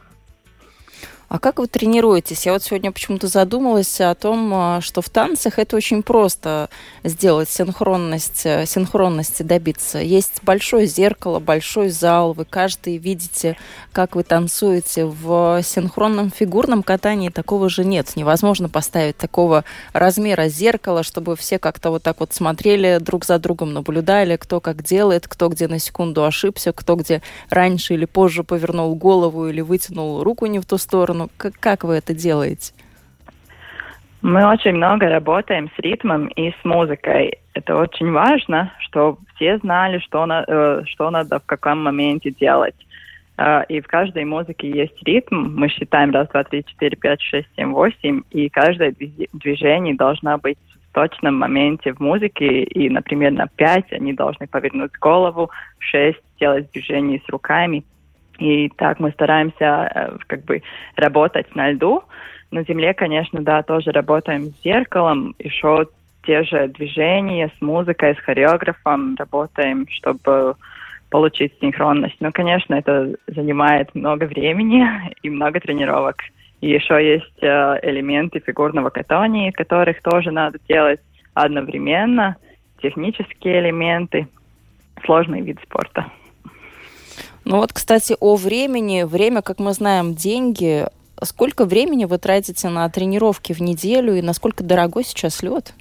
А 1.34 1.40
как 1.40 1.58
вы 1.58 1.66
тренируетесь? 1.66 2.46
Я 2.46 2.54
вот 2.54 2.62
сегодня 2.62 2.92
почему-то 2.92 3.25
задумалась 3.25 4.00
о 4.00 4.13
том, 4.13 4.54
а, 4.54 4.82
что 4.82 5.02
в 5.02 5.10
танцах 5.10 5.58
это 5.58 5.75
очень 5.75 6.04
просто 6.04 6.70
сделать 7.04 7.50
синхронность, 7.50 8.46
э, 8.46 8.68
синхронности 8.68 9.42
добиться. 9.42 9.98
Есть 9.98 10.44
большое 10.44 10.86
зеркало, 10.86 11.40
большой 11.40 11.90
зал, 11.90 12.34
вы 12.34 12.46
каждый 12.46 12.98
видите, 12.98 13.58
как 13.94 14.16
вы 14.16 14.22
танцуете. 14.22 15.06
В 15.06 15.60
синхронном 15.63 16.30
фигурном 16.30 16.84
катании 16.84 17.30
такого 17.30 17.68
же 17.68 17.84
нет. 17.84 18.16
Невозможно 18.16 18.70
поставить 18.70 19.18
такого 19.18 19.63
размера 19.92 20.50
зеркала, 20.50 21.02
чтобы 21.02 21.36
все 21.36 21.58
как-то 21.58 21.90
вот 21.90 22.04
так 22.04 22.20
вот 22.20 22.32
смотрели 22.32 23.00
друг 23.02 23.25
за 23.25 23.40
другом, 23.40 23.74
наблюдали, 23.74 24.38
кто 24.38 24.62
как 24.62 24.84
делает, 24.84 25.28
кто 25.28 25.50
где 25.50 25.68
на 25.68 25.80
секунду 25.80 26.25
ошибся, 26.25 26.74
кто 26.74 26.96
где 26.96 27.24
раньше 27.50 27.96
или 27.96 28.06
позже 28.06 28.44
повернул 28.44 28.94
голову 28.94 29.48
или 29.48 29.62
вытянул 29.62 30.22
руку 30.22 30.46
не 30.46 30.60
в 30.60 30.66
ту 30.68 30.78
сторону 30.78 31.23
сторону. 31.24 31.30
Как, 31.38 31.53
как 31.60 31.84
вы 31.84 31.96
это 31.96 32.13
делаете? 32.13 32.74
Мы 34.22 34.46
очень 34.46 34.74
много 34.74 35.10
работаем 35.10 35.70
с 35.75 35.80
ритмом 35.80 36.27
и 36.27 36.51
с 36.51 36.65
музыкой. 36.65 37.39
Это 37.53 37.75
очень 37.75 38.12
важно, 38.12 38.72
чтобы 38.80 39.18
все 39.36 39.58
знали, 39.58 40.00
что, 40.00 40.25
на, 40.25 40.46
э, 40.48 40.84
что 40.86 41.10
надо 41.10 41.39
в 41.39 41.46
каком 41.46 41.84
моменте 41.84 42.32
делать. 42.32 42.75
Э, 43.38 43.63
и 43.68 43.82
в 43.82 43.88
каждой 43.88 44.24
музыке 44.24 44.70
есть 44.70 44.96
ритм. 45.03 45.60
Мы 45.60 45.68
считаем 45.68 46.12
раз, 46.12 46.30
два, 46.30 46.46
три, 46.46 46.63
четыре, 46.63 46.96
пять, 46.96 47.22
шесть, 47.22 47.50
семь, 47.58 47.74
восемь. 47.74 48.22
И 48.32 48.48
каждое 48.48 48.96
движение 49.34 49.96
должно 49.96 50.38
быть 50.38 50.58
в 50.89 50.94
точном 50.94 51.36
моменте 51.36 51.92
в 51.92 52.00
музыке. 52.00 52.63
И, 52.63 52.89
например, 52.89 53.34
на 53.34 53.48
пять 53.48 53.92
они 53.92 54.13
должны 54.13 54.48
повернуть 54.48 54.94
голову, 55.01 55.50
шесть 55.80 56.22
сделать 56.38 56.72
движение 56.72 57.22
с 57.27 57.30
руками, 57.30 57.84
и 58.40 58.70
так 58.70 59.00
мы 59.00 59.12
стараемся 59.12 59.92
э, 59.94 60.18
как 60.28 60.44
бы 60.46 60.62
работать 60.96 61.54
на 61.56 61.72
льду. 61.72 62.04
На 62.52 62.63
земле, 62.63 62.94
конечно, 62.94 63.42
да, 63.42 63.63
тоже 63.63 63.92
работаем 63.92 64.46
с 64.46 64.63
зеркалом, 64.63 65.36
еще 65.40 65.88
те 66.25 66.44
же 66.44 66.68
движения 66.68 67.52
с 67.58 67.62
музыкой, 67.62 68.16
с 68.16 68.20
хореографом 68.20 69.16
работаем, 69.18 69.88
чтобы 69.90 70.56
получить 71.10 71.54
синхронность. 71.60 72.16
Но, 72.20 72.32
конечно, 72.32 72.74
это 72.74 73.16
занимает 73.28 73.94
много 73.94 74.24
времени 74.25 74.84
и 75.22 75.30
много 75.30 75.60
тренировок. 75.60 76.18
И 76.62 76.70
еще 76.70 76.96
есть 77.06 77.44
э, 77.44 77.80
элементы 77.84 78.40
фигурного 78.40 78.90
катания, 78.90 79.52
которых 79.52 80.02
тоже 80.02 80.32
надо 80.32 80.60
делать 80.68 81.02
одновременно, 81.34 82.38
технические 82.82 83.60
элементы, 83.60 84.28
сложный 85.06 85.42
вид 85.42 85.60
спорта. 85.62 86.08
Ну 87.46 87.58
вот, 87.58 87.74
кстати, 87.74 88.16
о 88.20 88.36
времени. 88.36 89.04
Время, 89.04 89.42
как 89.42 89.60
мы 89.60 89.74
знаем, 89.74 90.16
деньги. 90.16 90.88
Сколько 91.22 91.66
времени 91.66 92.06
вы 92.06 92.18
тратите 92.18 92.70
на 92.70 92.90
тренировки 92.90 93.54
в 93.54 93.62
неделю 93.62 94.16
и 94.16 94.22
насколько 94.22 94.64
дорогой 94.64 95.04
сейчас 95.04 95.44
лед? 95.44 95.74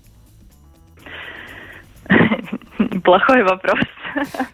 Плохой 3.05 3.43
вопрос. 3.45 3.81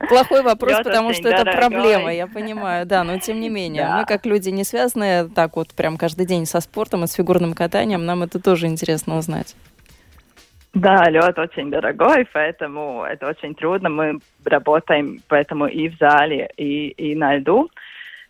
Плохой 0.08 0.42
вопрос, 0.42 0.72
Лёд 0.72 0.84
потому 0.84 1.12
что 1.12 1.24
дорогой. 1.24 1.52
это 1.52 1.56
проблема, 1.58 2.14
я 2.14 2.26
понимаю, 2.26 2.86
да, 2.86 3.02
но 3.04 3.18
тем 3.18 3.40
не 3.40 3.48
менее. 3.50 3.82
Да. 3.82 3.98
Мы 3.98 4.04
как 4.06 4.24
люди 4.24 4.50
не 4.50 4.64
связанные 4.64 5.24
так 5.28 5.56
вот 5.56 5.70
прям 5.70 5.96
каждый 5.96 6.26
день 6.26 6.46
со 6.46 6.60
спортом 6.60 7.04
и 7.04 7.06
с 7.06 7.12
фигурным 7.14 7.54
катанием, 7.54 8.06
нам 8.06 8.22
это 8.22 8.40
тоже 8.40 8.66
интересно 8.66 9.18
узнать. 9.18 9.56
Да, 10.74 11.04
лед 11.08 11.38
очень 11.38 11.70
дорогой, 11.70 12.26
поэтому 12.32 13.04
это 13.04 13.28
очень 13.28 13.54
трудно. 13.54 13.88
Мы 13.88 14.18
работаем 14.44 15.18
поэтому 15.28 15.66
и 15.66 15.88
в 15.88 15.96
зале, 15.96 16.50
и, 16.56 16.88
и 16.88 17.14
на 17.14 17.36
льду. 17.36 17.70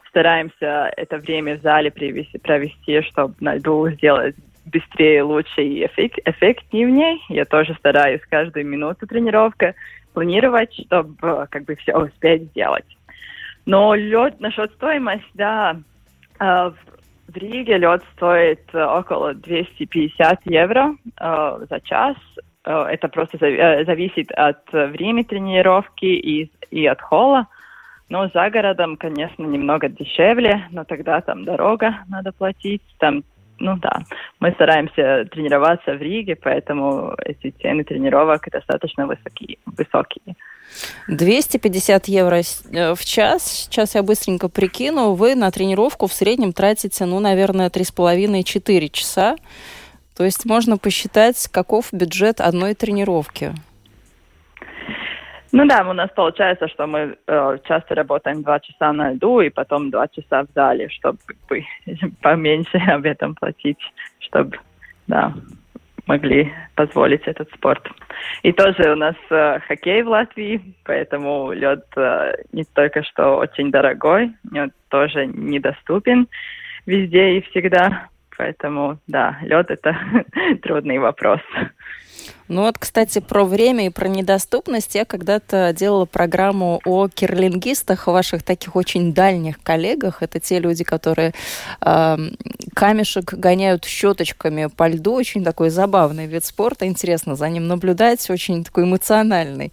Стараемся 0.09 0.90
это 0.97 1.18
время 1.18 1.59
в 1.59 1.62
зале 1.62 1.90
провести, 1.90 2.38
провести 2.38 3.02
чтобы 3.02 3.35
на 3.40 3.57
льду 3.57 3.90
сделать 3.90 4.37
быстрее, 4.66 5.23
лучше 5.23 5.62
и 5.62 5.85
эффек, 5.85 6.14
эффективнее. 6.25 7.18
Я 7.28 7.45
тоже 7.45 7.75
стараюсь 7.75 8.21
каждую 8.28 8.66
минуту 8.66 9.07
тренировка 9.07 9.75
планировать, 10.14 10.73
чтобы 10.87 11.47
как 11.50 11.64
бы 11.64 11.75
все 11.76 11.97
успеть 11.97 12.45
сделать. 12.50 12.87
Но 13.66 13.95
лед 13.95 14.40
насчет 14.40 14.73
стоимости, 14.73 15.28
да, 15.35 15.76
э, 16.40 16.71
в 17.29 17.37
Риге 17.37 17.79
лед 17.79 18.03
стоит 18.17 18.63
э, 18.73 18.83
около 18.83 19.35
250 19.35 20.41
евро 20.47 20.97
э, 21.21 21.59
за 21.69 21.81
час. 21.81 22.17
Э, 22.65 22.85
это 22.91 23.09
просто 23.09 23.37
э, 23.47 23.85
зависит 23.85 24.33
от 24.33 24.61
времени 24.73 25.23
тренировки 25.23 26.07
и, 26.07 26.51
и 26.71 26.87
от 26.87 27.01
холла. 27.03 27.47
Но 28.09 28.29
за 28.29 28.49
городом, 28.49 28.97
конечно, 28.97 29.43
немного 29.45 29.89
дешевле, 29.91 30.67
но 30.71 30.85
тогда 30.85 31.21
там 31.21 31.45
дорога 31.45 31.99
надо 32.09 32.33
платить, 32.33 32.83
там 32.99 33.23
ну 33.59 33.77
да, 33.77 34.03
мы 34.41 34.53
стараемся 34.53 35.27
тренироваться 35.31 35.93
в 35.95 36.03
Риге, 36.03 36.37
поэтому 36.37 37.15
эти 37.25 37.55
цены 37.61 37.85
тренировок 37.85 38.49
достаточно 38.50 39.07
высокие. 39.07 39.59
высокие. 39.67 40.37
250 41.09 42.09
евро 42.09 42.41
э, 42.73 42.95
в 42.95 43.05
час. 43.05 43.43
Сейчас 43.43 43.95
я 43.95 44.03
быстренько 44.03 44.49
прикину. 44.49 45.15
Вы 45.15 45.35
на 45.35 45.50
тренировку 45.50 46.07
в 46.07 46.12
среднем 46.12 46.53
тратите, 46.53 47.05
ну, 47.05 47.21
наверное, 47.21 47.71
3,5-4 47.71 48.88
часа. 48.91 49.37
То 50.17 50.25
есть 50.25 50.45
можно 50.45 50.79
посчитать, 50.79 51.49
каков 51.49 51.88
бюджет 51.93 52.41
одной 52.41 52.75
тренировки. 52.75 53.55
Ну 55.52 55.67
да, 55.67 55.88
у 55.88 55.93
нас 55.93 56.11
получается, 56.14 56.69
что 56.69 56.87
мы 56.87 57.17
э, 57.26 57.59
часто 57.67 57.95
работаем 57.95 58.43
два 58.43 58.61
часа 58.61 58.93
на 58.93 59.12
льду 59.12 59.40
и 59.40 59.49
потом 59.49 59.90
два 59.90 60.07
часа 60.09 60.45
в 60.45 60.49
зале, 60.55 60.88
чтобы 60.90 61.19
поменьше 62.23 62.76
об 62.76 63.05
этом 63.07 63.35
платить, 63.35 63.78
чтобы 64.19 64.59
да, 65.07 65.33
могли 66.07 66.52
позволить 66.75 67.23
этот 67.26 67.50
спорт. 67.52 67.88
И 68.43 68.52
тоже 68.52 68.93
у 68.93 68.97
нас 68.97 69.14
э, 69.31 69.61
хоккей 69.67 70.02
в 70.02 70.09
Латвии, 70.09 70.61
поэтому 70.85 71.52
лед 71.52 71.85
э, 71.97 72.33
не 72.52 72.64
только 72.64 73.02
что 73.05 73.37
очень 73.37 73.71
дорогой, 73.71 74.33
но 74.50 74.69
тоже 74.88 75.26
недоступен 75.26 76.28
везде 76.87 77.38
и 77.38 77.43
всегда. 77.43 78.09
Поэтому, 78.37 78.99
да, 79.07 79.38
лед 79.43 79.71
это 79.71 79.97
трудный 80.62 80.99
вопрос. 80.99 81.40
Ну 82.49 82.63
вот, 82.63 82.79
кстати, 82.79 83.19
про 83.19 83.45
время 83.45 83.87
и 83.87 83.91
про 83.91 84.09
недоступность. 84.09 84.95
Я 84.95 85.05
когда-то 85.05 85.75
делала 85.75 86.07
программу 86.07 86.81
о 86.85 87.09
кирлингистах, 87.09 88.07
ваших 88.07 88.43
таких 88.43 88.75
очень 88.75 89.13
дальних 89.13 89.63
коллегах. 89.63 90.23
Это 90.23 90.41
те 90.41 90.59
люди, 90.59 90.83
которые 90.83 91.35
э, 91.83 92.17
камешек 92.75 93.35
гоняют 93.35 93.85
щеточками 93.85 94.67
по 94.75 94.89
льду. 94.89 95.13
Очень 95.13 95.45
такой 95.45 95.71
забавный 95.71 96.27
вид 96.27 96.45
спорта. 96.45 96.87
Интересно 96.87 97.37
за 97.37 97.49
ним 97.49 97.67
наблюдать. 97.67 98.29
Очень 98.31 98.65
такой 98.65 98.85
эмоциональный 98.85 99.73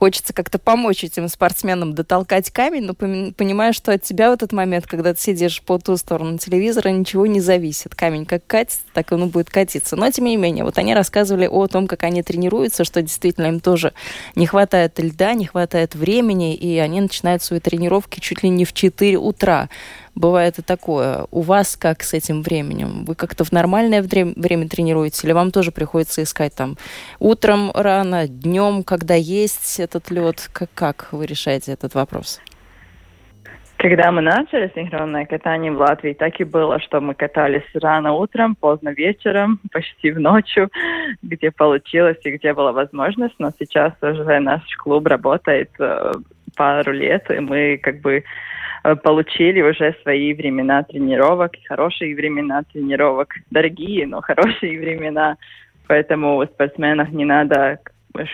хочется 0.00 0.32
как-то 0.32 0.58
помочь 0.58 1.04
этим 1.04 1.28
спортсменам 1.28 1.94
дотолкать 1.94 2.50
камень, 2.50 2.84
но 2.84 2.94
понимаешь, 2.94 3.76
что 3.76 3.92
от 3.92 4.02
тебя 4.02 4.30
в 4.30 4.32
этот 4.32 4.50
момент, 4.50 4.86
когда 4.86 5.12
ты 5.12 5.20
сидишь 5.20 5.60
по 5.60 5.78
ту 5.78 5.98
сторону 5.98 6.38
телевизора, 6.38 6.88
ничего 6.88 7.26
не 7.26 7.40
зависит. 7.42 7.94
Камень 7.94 8.24
как 8.24 8.46
катится, 8.46 8.80
так 8.94 9.12
он 9.12 9.24
и 9.24 9.26
будет 9.26 9.50
катиться. 9.50 9.96
Но, 9.96 10.10
тем 10.10 10.24
не 10.24 10.38
менее, 10.38 10.64
вот 10.64 10.78
они 10.78 10.94
рассказывали 10.94 11.46
о 11.46 11.66
том, 11.66 11.86
как 11.86 12.04
они 12.04 12.22
тренируются, 12.22 12.84
что 12.84 13.02
действительно 13.02 13.48
им 13.48 13.60
тоже 13.60 13.92
не 14.36 14.46
хватает 14.46 14.98
льда, 14.98 15.34
не 15.34 15.44
хватает 15.44 15.94
времени, 15.94 16.54
и 16.54 16.78
они 16.78 17.02
начинают 17.02 17.42
свои 17.42 17.60
тренировки 17.60 18.20
чуть 18.20 18.42
ли 18.42 18.48
не 18.48 18.64
в 18.64 18.72
4 18.72 19.18
утра. 19.18 19.68
Бывает 20.14 20.58
и 20.58 20.62
такое. 20.62 21.26
У 21.30 21.40
вас 21.40 21.76
как 21.76 22.02
с 22.02 22.14
этим 22.14 22.42
временем? 22.42 23.04
Вы 23.04 23.14
как-то 23.14 23.44
в 23.44 23.52
нормальное 23.52 24.02
время 24.02 24.68
тренируете 24.68 25.26
или 25.26 25.32
вам 25.32 25.50
тоже 25.50 25.72
приходится 25.72 26.22
искать 26.22 26.54
там 26.54 26.76
утром 27.18 27.70
рано, 27.74 28.28
днем, 28.28 28.82
когда 28.82 29.14
есть 29.14 29.80
этот 29.80 30.10
лед? 30.10 30.48
Как, 30.52 30.70
как 30.74 31.08
вы 31.12 31.26
решаете 31.26 31.72
этот 31.72 31.94
вопрос? 31.94 32.40
Когда 33.80 34.12
мы 34.12 34.20
начали 34.20 34.70
синхронное 34.74 35.24
катание 35.24 35.72
в 35.72 35.78
Латвии, 35.78 36.12
так 36.12 36.38
и 36.38 36.44
было, 36.44 36.78
что 36.80 37.00
мы 37.00 37.14
катались 37.14 37.64
рано 37.72 38.12
утром, 38.12 38.54
поздно 38.54 38.90
вечером, 38.90 39.58
почти 39.72 40.10
в 40.10 40.20
ночью, 40.20 40.68
где 41.22 41.50
получилось 41.50 42.18
и 42.24 42.32
где 42.32 42.52
была 42.52 42.72
возможность. 42.72 43.36
Но 43.38 43.50
сейчас 43.58 43.94
уже 44.02 44.38
наш 44.40 44.60
клуб 44.76 45.06
работает 45.06 45.70
э, 45.78 46.12
пару 46.54 46.92
лет, 46.92 47.30
и 47.30 47.40
мы 47.40 47.78
как 47.78 48.02
бы 48.02 48.22
получили 49.02 49.62
уже 49.62 49.94
свои 50.02 50.32
времена 50.34 50.82
тренировок, 50.82 51.52
хорошие 51.68 52.14
времена 52.14 52.62
тренировок, 52.72 53.34
дорогие, 53.50 54.06
но 54.06 54.20
хорошие 54.20 54.78
времена. 54.78 55.36
Поэтому 55.86 56.36
у 56.36 56.46
спортсменов 56.46 57.10
не 57.10 57.24
надо 57.24 57.78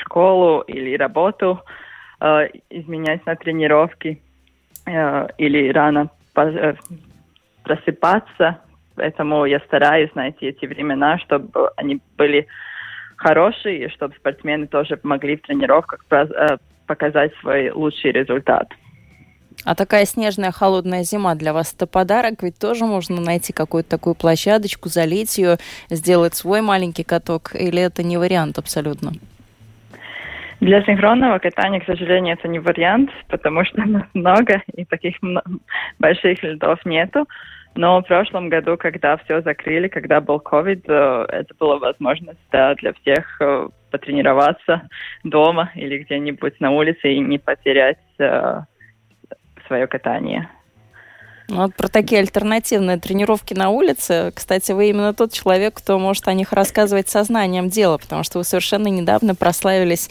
школу 0.00 0.60
или 0.62 0.96
работу 0.96 1.60
э, 2.20 2.48
изменять 2.70 3.24
на 3.26 3.36
тренировки 3.36 4.20
Э, 4.86 5.26
или 5.36 5.72
рано 5.72 6.10
э, 6.36 6.74
просыпаться. 7.64 8.60
Поэтому 8.94 9.44
я 9.44 9.58
стараюсь 9.60 10.14
найти 10.14 10.46
эти 10.46 10.64
времена, 10.64 11.18
чтобы 11.18 11.70
они 11.76 12.00
были 12.16 12.46
хорошие, 13.16 13.88
чтобы 13.90 14.14
спортсмены 14.14 14.68
тоже 14.68 14.98
могли 15.02 15.36
в 15.36 15.42
тренировках 15.42 16.04
э, 16.10 16.56
показать 16.86 17.34
свой 17.40 17.70
лучший 17.70 18.12
результат. 18.12 18.68
А 19.64 19.74
такая 19.74 20.04
снежная 20.04 20.52
холодная 20.52 21.02
зима 21.02 21.34
для 21.34 21.52
вас 21.52 21.74
это 21.74 21.86
подарок, 21.86 22.42
ведь 22.42 22.58
тоже 22.58 22.84
можно 22.84 23.20
найти 23.20 23.52
какую-то 23.52 23.90
такую 23.90 24.14
площадочку, 24.14 24.88
залить 24.88 25.38
ее, 25.38 25.56
сделать 25.90 26.34
свой 26.34 26.60
маленький 26.60 27.04
каток, 27.04 27.54
или 27.54 27.80
это 27.80 28.02
не 28.02 28.16
вариант 28.16 28.58
абсолютно? 28.58 29.12
Для 30.60 30.82
синхронного 30.84 31.38
катания, 31.38 31.80
к 31.80 31.86
сожалению, 31.86 32.34
это 32.34 32.48
не 32.48 32.58
вариант, 32.58 33.10
потому 33.28 33.64
что 33.64 33.84
нас 33.84 34.04
много 34.14 34.62
и 34.74 34.84
таких 34.84 35.16
больших 35.98 36.42
льдов 36.42 36.84
нету. 36.84 37.26
Но 37.74 38.00
в 38.00 38.06
прошлом 38.06 38.48
году, 38.48 38.78
когда 38.78 39.18
все 39.18 39.42
закрыли, 39.42 39.88
когда 39.88 40.22
был 40.22 40.42
COVID, 40.42 40.84
э, 40.86 41.26
это 41.28 41.54
была 41.58 41.76
возможность 41.76 42.38
да, 42.50 42.74
для 42.76 42.94
всех 42.94 43.38
э, 43.40 43.68
потренироваться 43.90 44.88
дома 45.24 45.70
или 45.74 45.98
где-нибудь 45.98 46.58
на 46.60 46.70
улице 46.70 47.12
и 47.12 47.18
не 47.18 47.38
потерять 47.38 47.98
э, 48.18 48.60
свое 49.66 49.86
катание. 49.86 50.48
Ну, 51.48 51.62
вот 51.62 51.76
про 51.76 51.88
такие 51.88 52.20
альтернативные 52.20 52.98
тренировки 52.98 53.54
на 53.54 53.70
улице, 53.70 54.32
кстати, 54.34 54.72
вы 54.72 54.88
именно 54.88 55.14
тот 55.14 55.32
человек, 55.32 55.74
кто 55.74 55.98
может 55.98 56.26
о 56.26 56.32
них 56.32 56.52
рассказывать 56.52 57.08
сознанием 57.08 57.68
дела, 57.68 57.98
потому 57.98 58.24
что 58.24 58.38
вы 58.38 58.44
совершенно 58.44 58.88
недавно 58.88 59.36
прославились 59.36 60.10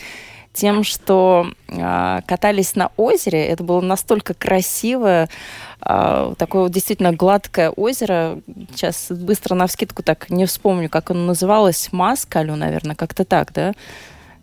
тем, 0.56 0.84
что 0.86 1.48
э, 1.68 2.22
катались 2.26 2.76
на 2.76 2.90
озере. 2.96 3.46
Это 3.46 3.64
было 3.64 3.82
настолько 3.82 4.34
красиво, 4.34 5.28
э, 5.82 6.34
такое 6.38 6.64
вот 6.64 6.72
действительно 6.72 7.12
гладкое 7.12 7.70
озеро. 7.70 8.40
Сейчас 8.72 9.08
быстро 9.12 9.56
на 9.56 9.68
вскидку 9.68 10.02
так 10.02 10.30
не 10.30 10.46
вспомню, 10.46 10.90
как 10.90 11.12
оно 11.12 11.26
называлось. 11.26 11.90
Маскалю, 11.92 12.56
наверное, 12.56 12.96
как-то 12.96 13.26
так, 13.26 13.52
да? 13.52 13.74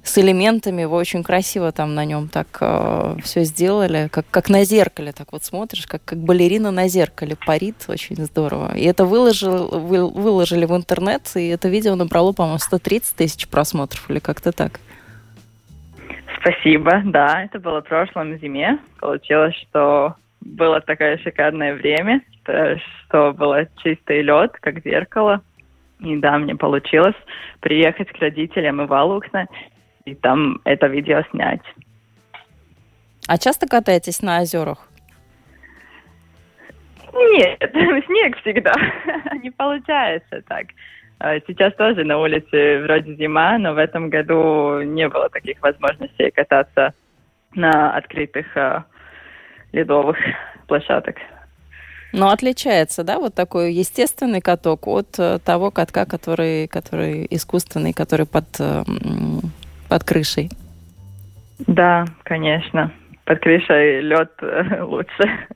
С 0.05 0.19
элементами, 0.19 0.85
вы 0.85 0.97
очень 0.97 1.23
красиво 1.23 1.71
там 1.71 1.95
на 1.95 2.05
нем 2.05 2.29
так 2.29 2.49
э, 2.61 3.15
все 3.23 3.45
сделали, 3.45 4.09
как, 4.11 4.27
как 4.31 4.51
на 4.51 4.65
зеркале, 4.65 5.13
так 5.13 5.33
вот 5.33 5.45
смотришь, 5.45 5.87
как, 5.87 6.05
как 6.05 6.19
балерина 6.19 6.73
на 6.73 6.89
зеркале 6.89 7.37
парит, 7.47 7.85
очень 7.87 8.17
здорово. 8.17 8.77
И 8.77 8.85
это 8.85 9.05
выложил, 9.05 9.69
вы, 9.69 10.11
выложили 10.11 10.65
в 10.65 10.75
интернет, 10.75 11.23
и 11.37 11.47
это 11.47 11.69
видео 11.69 11.95
набрало, 11.95 12.33
по-моему, 12.33 12.59
130 12.59 13.17
тысяч 13.17 13.49
просмотров 13.49 14.11
или 14.11 14.19
как-то 14.19 14.51
так. 14.51 14.81
Спасибо, 16.41 17.01
да, 17.05 17.45
это 17.45 17.61
было 17.61 17.81
в 17.81 17.87
прошлом 17.87 18.37
зиме. 18.39 18.79
Получилось, 18.99 19.55
что 19.69 20.17
было 20.41 20.81
такое 20.81 21.19
шикарное 21.19 21.75
время, 21.75 22.23
что 22.43 23.33
было 23.33 23.67
чистый 23.85 24.23
лед, 24.23 24.53
как 24.61 24.83
зеркало. 24.83 25.43
И 26.01 26.17
да, 26.17 26.37
мне 26.39 26.57
получилось 26.57 27.15
приехать 27.61 28.09
к 28.09 28.19
родителям 28.19 28.83
и 28.83 28.87
Валукна 28.87 29.47
и 30.05 30.15
там 30.15 30.61
это 30.65 30.87
видео 30.87 31.23
снять. 31.31 31.63
А 33.29 33.39
часто 33.39 33.69
катаетесь 33.69 34.23
на 34.23 34.41
озерах? 34.41 34.89
Нет, 37.13 37.59
снег 38.07 38.39
всегда. 38.41 38.75
Не 39.43 39.51
получается 39.51 40.43
так. 40.49 40.67
А, 41.19 41.39
сейчас 41.47 41.75
тоже 41.75 42.05
на 42.05 42.19
улице 42.19 42.83
вроде 42.83 43.15
зима, 43.15 43.59
но 43.59 43.75
в 43.75 43.79
этом 43.79 44.11
году 44.11 44.81
не 44.83 45.09
было 45.09 45.29
таких 45.29 45.61
возможностей 45.63 46.33
кататься 46.33 46.95
на 47.55 47.95
открытых 47.97 48.57
э, 48.57 48.83
ледовых 49.73 50.17
площадок. 50.67 51.17
Но 52.13 52.31
отличается, 52.31 53.05
да, 53.05 53.19
вот 53.19 53.35
такой 53.35 53.73
естественный 53.73 54.41
каток 54.41 54.87
от 54.89 55.19
э, 55.19 55.39
того 55.39 55.71
катка, 55.71 56.07
который, 56.07 56.67
который 56.67 57.27
искусственный, 57.31 57.93
который 57.93 58.27
под, 58.27 58.45
э, 58.59 58.83
под 59.93 60.05
крышей? 60.05 60.51
Да, 61.59 62.07
конечно. 62.23 62.91
Под 63.27 63.41
крышей 63.41 64.01
лед 64.01 64.31
лучше. 64.81 65.47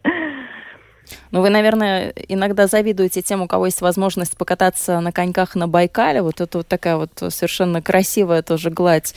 Ну, 1.31 1.41
вы, 1.41 1.49
наверное, 1.49 2.13
иногда 2.29 2.67
завидуете 2.67 3.23
тем, 3.23 3.41
у 3.41 3.47
кого 3.47 3.65
есть 3.65 3.81
возможность 3.81 4.37
покататься 4.37 5.01
на 5.01 5.11
коньках 5.11 5.55
на 5.55 5.69
Байкале. 5.69 6.21
Вот 6.21 6.43
это 6.43 6.59
вот 6.59 6.69
такая 6.69 6.97
вот 6.97 7.13
совершенно 7.33 7.81
красивая 7.81 8.43
тоже 8.43 8.69
гладь 8.69 9.15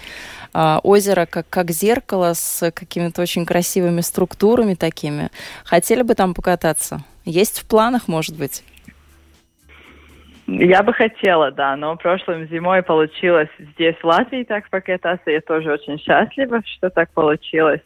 а, 0.54 0.80
озера, 0.84 1.26
как, 1.26 1.50
как 1.50 1.70
зеркало 1.72 2.32
с 2.34 2.72
какими-то 2.72 3.22
очень 3.22 3.46
красивыми 3.46 4.00
структурами 4.00 4.76
такими. 4.76 5.32
Хотели 5.66 6.04
бы 6.04 6.16
там 6.16 6.34
покататься? 6.34 7.04
Есть 7.26 7.60
в 7.60 7.66
планах, 7.66 8.08
может 8.08 8.38
быть? 8.38 8.64
Я 10.52 10.82
бы 10.82 10.94
хотела, 10.94 11.52
да, 11.52 11.76
но 11.76 11.96
прошлым 11.96 12.48
зимой 12.48 12.82
получилось 12.82 13.50
здесь, 13.60 13.96
в 14.02 14.06
Латвии, 14.06 14.44
так 14.44 14.68
покататься. 14.70 15.30
Я 15.30 15.42
тоже 15.42 15.72
очень 15.72 16.00
счастлива, 16.00 16.62
что 16.66 16.90
так 16.90 17.12
получилось. 17.12 17.82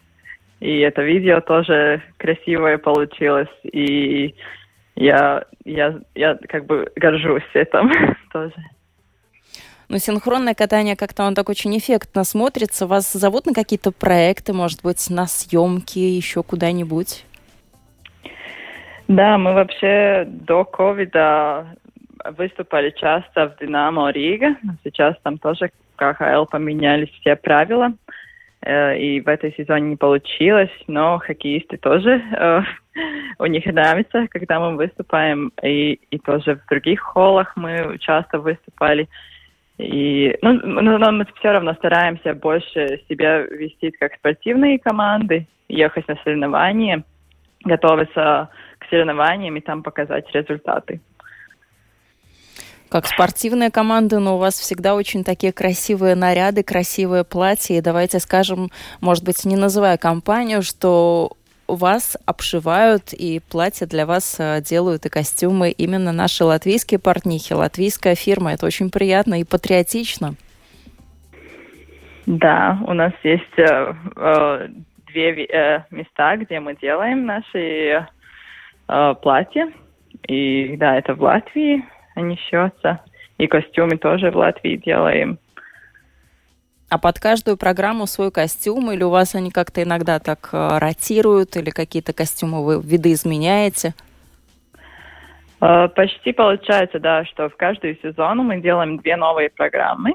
И 0.62 0.80
это 0.80 1.02
видео 1.02 1.42
тоже 1.42 2.02
красивое 2.18 2.78
получилось. 2.78 3.50
И 3.64 4.34
я, 4.96 5.44
я, 5.66 6.00
я 6.16 6.38
как 6.48 6.66
бы 6.66 6.90
горжусь 6.96 7.44
этим 7.54 7.92
тоже. 8.32 8.56
Ну, 9.90 9.98
синхронное 9.98 10.54
катание 10.54 10.96
как-то 10.96 11.24
он 11.24 11.36
так 11.36 11.50
очень 11.50 11.78
эффектно 11.78 12.24
смотрится. 12.24 12.88
Вас 12.88 13.12
зовут 13.12 13.46
на 13.46 13.54
какие-то 13.54 13.92
проекты, 13.92 14.54
может 14.54 14.84
быть, 14.84 15.10
на 15.10 15.28
съемки, 15.28 16.00
еще 16.00 16.44
куда-нибудь? 16.44 17.26
Да, 19.10 19.38
мы 19.38 19.54
вообще 19.54 20.24
до 20.26 20.64
ковида 20.64 21.76
выступали 22.32 22.92
часто 22.92 23.50
в 23.50 23.60
«Динамо 23.60 24.12
Рига». 24.12 24.56
Сейчас 24.84 25.16
там 25.24 25.38
тоже 25.38 25.72
КХЛ 25.96 26.46
поменялись 26.46 27.10
все 27.20 27.36
правила. 27.36 27.94
Э, 28.66 28.98
и 28.98 29.20
в 29.20 29.28
этой 29.28 29.54
сезоне 29.54 29.90
не 29.90 29.96
получилось, 29.96 30.72
но 30.88 31.20
хоккеисты 31.20 31.78
тоже, 31.78 32.22
э, 32.32 32.62
у 33.40 33.46
них 33.46 33.66
нравится, 33.66 34.28
когда 34.30 34.60
мы 34.60 34.76
выступаем, 34.76 35.52
и, 35.62 36.00
и 36.12 36.20
тоже 36.20 36.56
в 36.56 36.70
других 36.70 37.02
холлах 37.02 37.54
мы 37.56 37.98
часто 38.00 38.40
выступали. 38.40 39.10
И, 39.78 40.38
ну, 40.42 40.54
но 40.54 41.12
мы 41.12 41.26
все 41.40 41.52
равно 41.52 41.74
стараемся 41.74 42.36
больше 42.36 43.02
себя 43.10 43.40
вести 43.40 43.92
как 43.92 44.14
спортивные 44.16 44.80
команды, 44.80 45.48
ехать 45.68 46.08
на 46.08 46.16
соревнования, 46.24 47.04
готовиться 47.66 48.50
к 48.78 48.86
соревнованиям 48.90 49.58
и 49.58 49.62
там 49.62 49.82
показать 49.84 50.30
результаты 50.34 51.02
как 52.94 53.08
спортивная 53.08 53.72
команда, 53.72 54.20
но 54.20 54.36
у 54.36 54.38
вас 54.38 54.54
всегда 54.54 54.94
очень 54.94 55.24
такие 55.24 55.52
красивые 55.52 56.14
наряды, 56.14 56.62
красивые 56.62 57.24
платья. 57.24 57.74
И 57.74 57.82
давайте 57.82 58.20
скажем, 58.20 58.70
может 59.02 59.24
быть, 59.24 59.44
не 59.46 59.56
называя 59.56 59.98
компанию, 59.98 60.62
что 60.62 61.32
вас 61.68 62.16
обшивают 62.28 63.12
и 63.12 63.42
платья 63.50 63.88
для 63.88 64.06
вас 64.06 64.36
э, 64.40 64.62
делают 64.62 65.08
и 65.08 65.10
костюмы 65.10 65.72
именно 65.72 66.12
наши 66.12 66.44
латвийские 66.44 67.00
портнихи, 67.00 67.54
латвийская 67.54 68.14
фирма. 68.14 68.54
Это 68.54 68.68
очень 68.68 68.92
приятно 68.92 69.40
и 69.40 69.44
патриотично. 69.44 70.36
Да, 72.28 72.78
у 72.86 72.94
нас 72.94 73.14
есть 73.24 73.58
э, 73.58 73.94
э, 74.16 74.68
две 75.08 75.46
э, 75.46 75.84
места, 75.90 76.38
где 76.38 76.60
мы 76.60 76.76
делаем 76.76 77.26
наши 77.26 78.06
э, 78.88 79.16
платья. 79.24 79.74
И 80.28 80.78
да, 80.78 81.00
это 81.00 81.16
в 81.16 81.24
Латвии, 81.24 81.84
они 82.16 82.38
шьются. 82.50 83.02
И 83.38 83.48
костюмы 83.48 83.98
тоже 83.98 84.32
в 84.32 84.38
Латвии 84.38 84.78
делаем. 84.78 85.40
А 86.90 87.00
под 87.00 87.20
каждую 87.20 87.58
программу 87.58 88.06
свой 88.06 88.32
костюм, 88.32 88.92
или 88.92 89.04
у 89.04 89.10
вас 89.10 89.34
они 89.34 89.50
как-то 89.50 89.82
иногда 89.82 90.20
так 90.20 90.50
э, 90.54 90.78
ротируют, 90.78 91.58
или 91.58 91.72
какие-то 91.72 92.14
костюмы 92.14 92.64
вы 92.64 92.80
видоизменяете? 92.80 93.96
Э, 95.60 95.88
почти 95.88 96.34
получается, 96.34 97.00
да, 97.00 97.26
что 97.26 97.50
в 97.50 97.56
каждую 97.56 97.98
сезону 98.04 98.44
мы 98.44 98.62
делаем 98.62 98.98
две 98.98 99.16
новые 99.16 99.50
программы. 99.50 100.14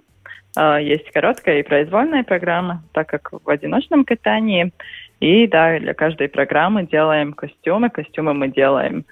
Э, 0.57 0.79
есть 0.81 1.11
короткая 1.11 1.61
и 1.61 1.63
произвольная 1.63 2.23
программа, 2.23 2.83
так 2.93 3.09
как 3.09 3.33
в 3.33 3.49
одиночном 3.49 4.05
катании. 4.05 4.73
И 5.21 5.47
да, 5.49 5.79
для 5.79 5.95
каждой 5.95 6.29
программы 6.29 6.87
делаем 6.87 7.33
костюмы. 7.33 7.91
Костюмы 7.91 8.35
мы 8.35 8.49
делаем 8.49 9.05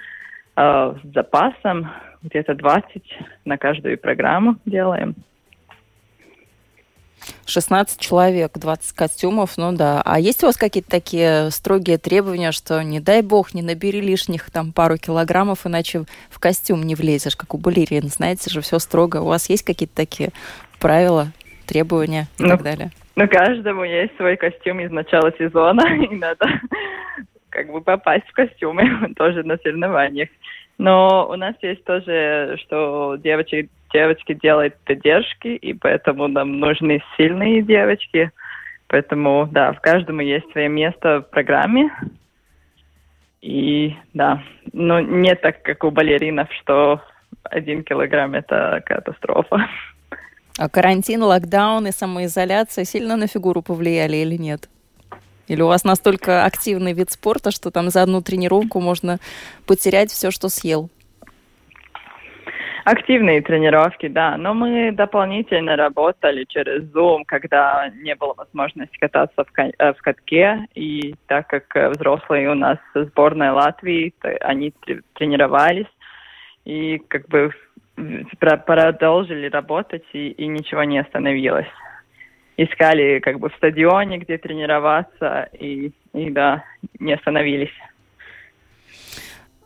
э, 0.57 0.95
с 1.03 1.15
запасом, 1.15 1.91
где-то 2.23 2.55
20 2.55 3.03
на 3.45 3.59
каждую 3.59 3.99
программу 3.99 4.57
делаем. 4.65 5.15
16 7.47 8.01
человек, 8.01 8.53
20 8.55 8.93
костюмов, 8.95 9.57
ну 9.57 9.73
да. 9.73 10.03
А 10.05 10.21
есть 10.21 10.43
у 10.43 10.47
вас 10.47 10.57
какие-то 10.57 10.91
такие 10.91 11.51
строгие 11.51 11.99
требования, 11.99 12.53
что 12.53 12.83
не 12.83 13.01
дай 13.01 13.23
бог, 13.23 13.55
не 13.55 13.63
набери 13.63 14.01
лишних 14.01 14.51
там 14.51 14.73
пару 14.73 14.97
килограммов, 14.97 15.67
иначе 15.67 16.05
в 16.31 16.39
костюм 16.39 16.83
не 16.83 16.95
влезешь, 16.95 17.37
как 17.37 17.55
у 17.55 17.59
балерин, 17.59 18.09
знаете 18.09 18.51
же, 18.51 18.61
все 18.61 18.79
строго. 18.79 19.19
У 19.19 19.27
вас 19.27 19.49
есть 19.49 19.65
какие-то 19.65 19.97
такие 19.97 20.31
правила, 20.79 21.33
требования 21.67 22.29
и 22.39 22.43
ну, 22.43 22.51
так 22.51 22.63
далее? 22.63 22.91
Ну, 23.17 23.29
каждому 23.29 23.85
есть 23.85 24.17
свой 24.17 24.37
костюм 24.37 24.81
из 24.81 24.91
начала 24.91 25.33
сезона, 25.39 25.83
и 26.11 26.15
надо 26.15 26.47
как 27.51 27.71
бы 27.71 27.81
попасть 27.81 28.27
в 28.29 28.33
костюмы 28.33 29.15
тоже 29.17 29.43
на 29.43 29.57
соревнованиях. 29.59 30.29
Но 30.79 31.29
у 31.31 31.37
нас 31.37 31.55
есть 31.63 31.85
тоже, 31.85 32.57
что 32.63 33.17
девочки, 33.17 33.71
девочки 33.93 34.35
делают 34.35 34.77
поддержки, 34.85 35.49
и 35.49 35.73
поэтому 35.73 36.29
нам 36.29 36.61
нужны 36.61 37.03
сильные 37.17 37.63
девочки. 37.63 38.31
Поэтому, 38.89 39.49
да, 39.51 39.73
в 39.73 39.81
каждом 39.81 40.21
есть 40.21 40.51
свое 40.53 40.69
место 40.69 41.23
в 41.23 41.31
программе. 41.31 41.91
И, 43.41 43.95
да, 44.13 44.43
но 44.73 45.01
не 45.01 45.35
так, 45.35 45.63
как 45.63 45.85
у 45.85 45.91
балеринов, 45.91 46.49
что 46.61 47.01
один 47.45 47.83
килограмм– 47.83 48.35
это 48.35 48.83
катастрофа. 48.85 49.69
А 50.59 50.69
карантин, 50.69 51.23
локдаун 51.23 51.87
и 51.87 51.91
самоизоляция 51.91 52.85
сильно 52.85 53.17
на 53.17 53.27
фигуру 53.27 53.63
повлияли 53.63 54.17
или 54.17 54.37
нет? 54.37 54.69
Или 55.49 55.63
у 55.63 55.69
вас 55.69 55.85
настолько 55.85 56.45
активный 56.45 56.93
вид 56.93 57.11
спорта, 57.11 57.51
что 57.51 57.71
там 57.71 57.91
за 57.91 58.03
одну 58.03 58.23
тренировку 58.23 58.81
можно 58.81 59.19
потерять 59.67 60.11
все, 60.11 60.31
что 60.31 60.49
съел? 60.49 60.91
Активные 62.85 63.43
тренировки, 63.43 64.07
да. 64.07 64.37
Но 64.37 64.55
мы 64.55 64.93
дополнительно 64.93 65.75
работали 65.75 66.45
через 66.49 66.85
Zoom, 66.93 67.23
когда 67.27 67.91
не 68.01 68.15
было 68.15 68.35
возможности 68.35 68.97
кататься 68.99 69.45
в, 69.45 69.59
э, 69.59 69.93
в 69.93 70.01
катке. 70.03 70.67
И 70.77 71.17
так 71.27 71.49
как 71.49 71.65
э, 71.75 71.89
взрослые 71.89 72.49
у 72.49 72.55
нас 72.55 72.79
сборная 72.95 73.53
Латвии, 73.53 74.15
они 74.41 74.73
тренировались. 75.15 75.89
И 76.65 76.99
как 77.09 77.27
бы 77.27 77.51
продолжили 78.39 79.49
работать, 79.49 80.05
и, 80.13 80.29
и 80.29 80.47
ничего 80.47 80.85
не 80.85 81.01
остановилось 81.01 81.67
искали 82.57 83.19
как 83.21 83.39
бы 83.39 83.51
в 83.51 83.55
стадионе, 83.57 84.19
где 84.19 84.39
тренироваться, 84.39 85.49
и, 85.53 85.93
и 86.15 86.31
да, 86.31 86.65
не 86.99 87.13
остановились. 87.13 87.73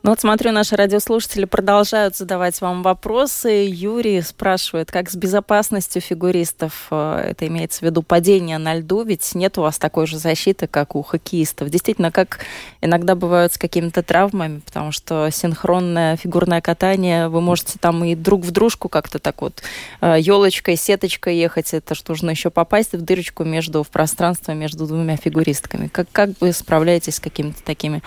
Ну 0.03 0.13
вот 0.13 0.21
смотрю, 0.21 0.51
наши 0.53 0.77
радиослушатели 0.77 1.45
продолжают 1.45 2.17
задавать 2.17 2.59
вам 2.63 2.83
вопросы. 2.83 3.67
Юрий 3.69 4.23
спрашивает, 4.23 4.91
как 4.91 5.11
с 5.11 5.15
безопасностью 5.15 6.01
фигуристов, 6.01 6.87
э, 6.91 7.33
это 7.33 7.47
имеется 7.49 7.81
в 7.81 7.83
виду 7.83 8.03
падение 8.03 8.57
на 8.57 8.77
льду, 8.77 9.03
ведь 9.03 9.35
нет 9.35 9.59
у 9.59 9.61
вас 9.61 9.79
такой 9.79 10.07
же 10.07 10.17
защиты, 10.17 10.67
как 10.67 10.97
у 10.97 11.03
хоккеистов. 11.03 11.69
Действительно, 11.69 12.11
как 12.11 12.39
иногда 12.81 13.15
бывают 13.15 13.53
с 13.53 13.59
какими-то 13.59 14.03
травмами, 14.03 14.61
потому 14.61 14.91
что 14.91 15.29
синхронное 15.31 16.17
фигурное 16.17 16.63
катание, 16.63 17.29
вы 17.29 17.43
можете 17.43 17.79
там 17.79 18.03
и 18.03 18.15
друг 18.15 18.43
в 18.47 18.53
дружку 18.53 18.89
как-то 18.89 19.19
так 19.19 19.43
вот 19.43 19.63
елочкой, 20.01 20.75
э, 20.75 20.79
сеточкой 20.79 21.37
ехать, 21.37 21.75
это 21.75 21.95
что 21.95 22.13
нужно 22.13 22.31
еще 22.31 22.49
попасть 22.49 22.95
в 22.95 23.03
дырочку 23.03 23.45
между, 23.45 23.83
в 23.83 23.89
пространство 23.89 24.53
между 24.53 24.87
двумя 24.87 25.19
фигуристками. 25.19 25.89
Как, 25.89 26.09
как 26.11 26.31
вы 26.41 26.55
справляетесь 26.55 27.17
с 27.17 27.21
какими-то 27.21 27.63
такими 27.63 28.03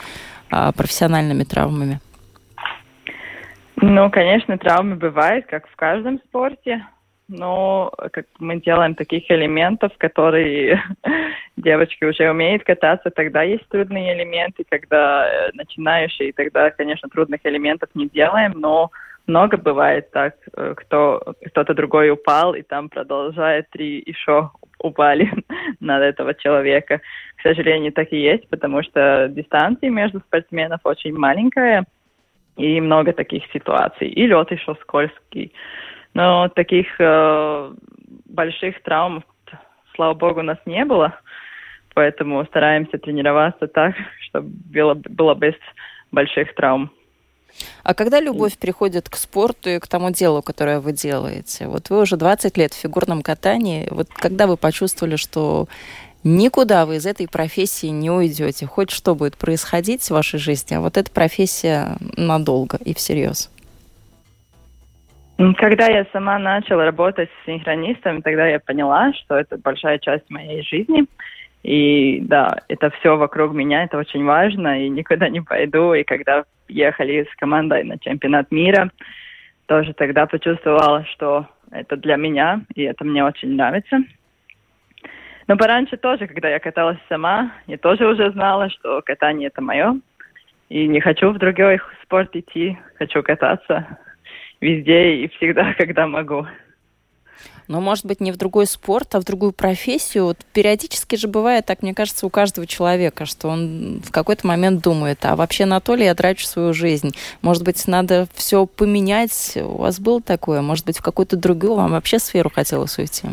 профессиональными 0.75 1.43
травмами? 1.43 1.99
Ну, 3.75 4.09
конечно, 4.09 4.57
травмы 4.57 4.95
бывают, 4.95 5.45
как 5.47 5.67
в 5.67 5.75
каждом 5.75 6.19
спорте, 6.19 6.85
но 7.27 7.91
как 8.11 8.25
мы 8.39 8.61
делаем 8.61 8.95
таких 8.95 9.29
элементов, 9.29 9.91
которые 9.97 10.81
девочки 11.57 12.03
уже 12.05 12.29
умеют 12.29 12.63
кататься, 12.63 13.09
тогда 13.09 13.43
есть 13.43 13.67
трудные 13.69 14.15
элементы, 14.15 14.63
когда 14.69 15.27
э, 15.27 15.51
начинающие, 15.53 16.33
тогда, 16.33 16.69
конечно, 16.71 17.09
трудных 17.09 17.41
элементов 17.43 17.89
не 17.93 18.07
делаем, 18.07 18.53
но 18.55 18.91
много 19.27 19.57
бывает 19.57 20.11
так, 20.11 20.35
э, 20.55 20.73
кто 20.75 21.35
кто-то 21.45 21.73
другой 21.73 22.09
упал 22.09 22.53
и 22.53 22.61
там 22.61 22.89
продолжает 22.89 23.69
три 23.69 24.03
еще 24.05 24.51
упали 24.79 25.31
на 25.79 25.99
этого 25.99 26.33
человека. 26.33 27.01
К 27.37 27.41
сожалению, 27.41 27.93
так 27.93 28.11
и 28.11 28.21
есть, 28.21 28.49
потому 28.49 28.83
что 28.83 29.27
дистанция 29.29 29.89
между 29.89 30.19
спортсменов 30.19 30.81
очень 30.83 31.17
маленькая, 31.17 31.85
и 32.57 32.79
много 32.81 33.13
таких 33.13 33.43
ситуаций. 33.51 34.07
И 34.07 34.27
лед 34.27 34.51
еще 34.51 34.75
скользкий. 34.81 35.53
Но 36.13 36.49
таких 36.49 36.87
э, 36.99 37.73
больших 38.25 38.81
травм, 38.83 39.23
слава 39.95 40.13
богу, 40.13 40.41
у 40.41 40.43
нас 40.43 40.59
не 40.65 40.85
было. 40.85 41.19
Поэтому 41.95 42.43
стараемся 42.45 42.97
тренироваться 42.97 43.67
так, 43.67 43.95
чтобы 44.27 44.49
было, 44.49 44.93
было 44.93 45.35
без 45.35 45.55
больших 46.11 46.53
травм. 46.55 46.91
А 47.83 47.93
когда 47.93 48.19
любовь 48.19 48.57
приходит 48.57 49.09
к 49.09 49.15
спорту 49.15 49.69
и 49.69 49.79
к 49.79 49.87
тому 49.87 50.11
делу, 50.11 50.41
которое 50.41 50.79
вы 50.79 50.93
делаете? 50.93 51.67
Вот 51.67 51.89
вы 51.89 52.01
уже 52.01 52.17
20 52.17 52.57
лет 52.57 52.73
в 52.73 52.77
фигурном 52.77 53.21
катании. 53.21 53.87
Вот 53.91 54.09
когда 54.09 54.47
вы 54.47 54.57
почувствовали, 54.57 55.15
что 55.15 55.67
никуда 56.23 56.85
вы 56.85 56.97
из 56.97 57.05
этой 57.05 57.27
профессии 57.27 57.87
не 57.87 58.09
уйдете, 58.09 58.65
хоть 58.65 58.91
что 58.91 59.15
будет 59.15 59.37
происходить 59.37 60.03
в 60.03 60.11
вашей 60.11 60.39
жизни, 60.39 60.75
а 60.75 60.81
вот 60.81 60.97
эта 60.97 61.11
профессия 61.11 61.97
надолго 62.17 62.77
и 62.83 62.93
всерьез? 62.93 63.49
Когда 65.57 65.87
я 65.87 66.05
сама 66.13 66.37
начала 66.37 66.85
работать 66.85 67.29
с 67.29 67.45
синхронистом, 67.45 68.21
тогда 68.21 68.47
я 68.47 68.59
поняла, 68.59 69.11
что 69.13 69.35
это 69.35 69.57
большая 69.57 69.97
часть 69.99 70.29
моей 70.29 70.63
жизни. 70.63 71.05
И 71.63 72.19
да, 72.21 72.59
это 72.67 72.91
все 72.91 73.17
вокруг 73.17 73.53
меня, 73.53 73.83
это 73.85 73.97
очень 73.97 74.23
важно, 74.25 74.85
и 74.85 74.89
никуда 74.89 75.29
не 75.29 75.41
пойду. 75.41 75.93
И 75.93 76.03
когда 76.03 76.43
ехали 76.67 77.27
с 77.31 77.35
командой 77.35 77.83
на 77.83 77.97
чемпионат 77.99 78.51
мира, 78.51 78.91
тоже 79.65 79.93
тогда 79.93 80.25
почувствовала, 80.25 81.05
что 81.05 81.47
это 81.71 81.97
для 81.97 82.15
меня, 82.15 82.61
и 82.75 82.83
это 82.83 83.03
мне 83.03 83.23
очень 83.23 83.55
нравится. 83.55 83.99
Но 85.47 85.57
пораньше 85.57 85.97
тоже, 85.97 86.27
когда 86.27 86.49
я 86.49 86.59
каталась 86.59 86.99
сама, 87.09 87.51
я 87.67 87.77
тоже 87.77 88.07
уже 88.07 88.31
знала, 88.31 88.69
что 88.69 89.01
катание 89.01 89.47
это 89.47 89.61
мое. 89.61 89.99
И 90.69 90.87
не 90.87 91.01
хочу 91.01 91.31
в 91.31 91.37
другой 91.37 91.79
спорт 92.03 92.35
идти, 92.35 92.77
хочу 92.97 93.21
кататься 93.21 93.97
везде 94.61 95.15
и 95.15 95.27
всегда, 95.29 95.73
когда 95.77 96.07
могу 96.07 96.47
но, 97.67 97.81
может 97.81 98.05
быть, 98.05 98.19
не 98.19 98.31
в 98.31 98.37
другой 98.37 98.65
спорт, 98.65 99.15
а 99.15 99.21
в 99.21 99.25
другую 99.25 99.51
профессию. 99.51 100.25
Вот 100.25 100.37
периодически 100.53 101.15
же 101.15 101.27
бывает, 101.27 101.65
так 101.65 101.81
мне 101.81 101.93
кажется, 101.93 102.25
у 102.25 102.29
каждого 102.29 102.67
человека, 102.67 103.25
что 103.25 103.47
он 103.47 104.01
в 104.03 104.11
какой-то 104.11 104.47
момент 104.47 104.81
думает, 104.83 105.19
а 105.23 105.35
вообще 105.35 105.65
на 105.65 105.79
то 105.79 105.95
ли 105.95 106.05
я 106.05 106.15
трачу 106.15 106.45
свою 106.45 106.73
жизнь? 106.73 107.11
Может 107.41 107.63
быть, 107.63 107.87
надо 107.87 108.27
все 108.33 108.65
поменять? 108.65 109.57
У 109.57 109.77
вас 109.77 109.99
было 109.99 110.21
такое? 110.21 110.61
Может 110.61 110.85
быть, 110.85 110.97
в 110.97 111.03
какую-то 111.03 111.37
другую 111.37 111.75
вам 111.75 111.91
вообще 111.91 112.19
сферу 112.19 112.49
хотелось 112.49 112.97
уйти? 112.97 113.29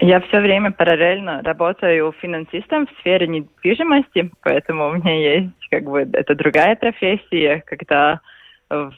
Я 0.00 0.20
все 0.22 0.40
время 0.40 0.72
параллельно 0.72 1.40
работаю 1.42 2.12
финансистом 2.20 2.86
в 2.86 3.00
сфере 3.00 3.28
недвижимости, 3.28 4.30
поэтому 4.42 4.88
у 4.88 4.92
меня 4.94 5.36
есть 5.36 5.52
как 5.70 5.84
бы 5.84 6.00
это 6.12 6.34
другая 6.34 6.74
профессия, 6.74 7.62
когда 7.66 8.20
в 8.68 8.92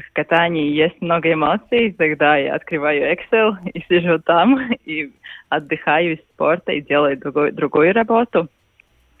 в 0.00 0.12
катании 0.12 0.70
есть 0.70 1.00
много 1.00 1.32
эмоций, 1.32 1.92
тогда 1.92 2.36
я 2.36 2.54
открываю 2.54 3.12
Excel 3.12 3.56
и 3.72 3.84
сижу 3.88 4.18
там 4.18 4.72
и 4.84 5.12
отдыхаю 5.48 6.14
из 6.14 6.18
спорта 6.32 6.72
и 6.72 6.80
делаю 6.80 7.16
другой, 7.18 7.52
другую 7.52 7.92
работу. 7.92 8.48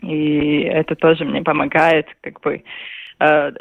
И 0.02 0.60
это 0.62 0.94
тоже 0.94 1.24
мне 1.24 1.42
помогает 1.42 2.06
как 2.22 2.40
бы 2.40 2.62
э, 3.18 3.52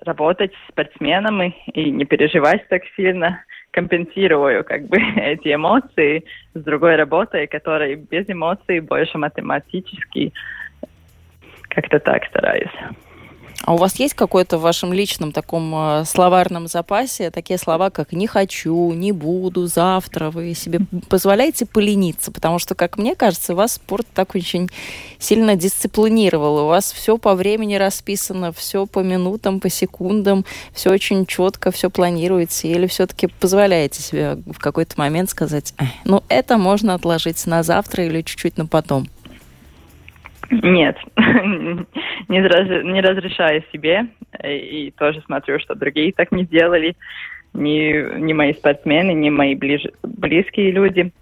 работать 0.00 0.52
с 0.52 0.72
спортсменами 0.72 1.54
и 1.72 1.90
не 1.90 2.04
переживать 2.04 2.66
так 2.68 2.82
сильно. 2.96 3.44
Компенсирую 3.70 4.64
как 4.64 4.86
бы 4.86 4.98
эти 5.16 5.54
эмоции 5.54 6.24
с 6.54 6.60
другой 6.62 6.96
работой, 6.96 7.46
которая 7.46 7.96
без 7.96 8.28
эмоций 8.28 8.80
больше 8.80 9.18
математически. 9.18 10.32
Как-то 11.68 11.98
так 11.98 12.24
стараюсь. 12.26 12.70
А 13.66 13.72
у 13.72 13.78
вас 13.78 13.98
есть 13.98 14.12
какой-то 14.12 14.58
в 14.58 14.60
вашем 14.60 14.92
личном 14.92 15.32
таком 15.32 15.74
э, 15.74 16.04
словарном 16.04 16.66
запасе 16.66 17.30
такие 17.30 17.58
слова, 17.58 17.88
как 17.88 18.12
«не 18.12 18.26
хочу», 18.26 18.92
«не 18.92 19.10
буду», 19.12 19.66
«завтра»? 19.66 20.30
Вы 20.30 20.52
себе 20.54 20.80
позволяете 21.08 21.64
полениться? 21.64 22.30
Потому 22.30 22.58
что, 22.58 22.74
как 22.74 22.98
мне 22.98 23.14
кажется, 23.14 23.54
вас 23.54 23.74
спорт 23.74 24.06
так 24.12 24.34
очень 24.34 24.68
сильно 25.18 25.56
дисциплинировал. 25.56 26.64
У 26.64 26.66
вас 26.66 26.92
все 26.92 27.16
по 27.16 27.34
времени 27.34 27.76
расписано, 27.76 28.52
все 28.52 28.84
по 28.84 28.98
минутам, 28.98 29.60
по 29.60 29.70
секундам, 29.70 30.44
все 30.74 30.90
очень 30.90 31.24
четко, 31.24 31.70
все 31.70 31.88
планируете. 31.88 32.68
Или 32.68 32.86
все-таки 32.86 33.28
позволяете 33.28 34.02
себе 34.02 34.36
в 34.46 34.58
какой-то 34.58 34.94
момент 34.98 35.30
сказать 35.30 35.72
«ну, 36.04 36.22
это 36.28 36.58
можно 36.58 36.92
отложить 36.92 37.46
на 37.46 37.62
завтра 37.62 38.04
или 38.04 38.20
чуть-чуть 38.20 38.58
на 38.58 38.66
потом»? 38.66 39.08
Нет, 40.50 40.96
не, 41.16 42.46
раз, 42.46 42.84
не 42.84 43.00
разрешаю 43.00 43.62
себе. 43.72 44.06
И 44.44 44.92
тоже 44.98 45.22
смотрю, 45.22 45.58
что 45.58 45.74
другие 45.74 46.12
так 46.12 46.32
не 46.32 46.44
делали. 46.44 46.96
Ни, 47.52 48.18
ни 48.18 48.32
мои 48.32 48.52
спортсмены, 48.52 49.12
ни 49.12 49.30
мои 49.30 49.54
ближ, 49.54 49.82
близкие 50.02 50.72
люди. 50.72 51.12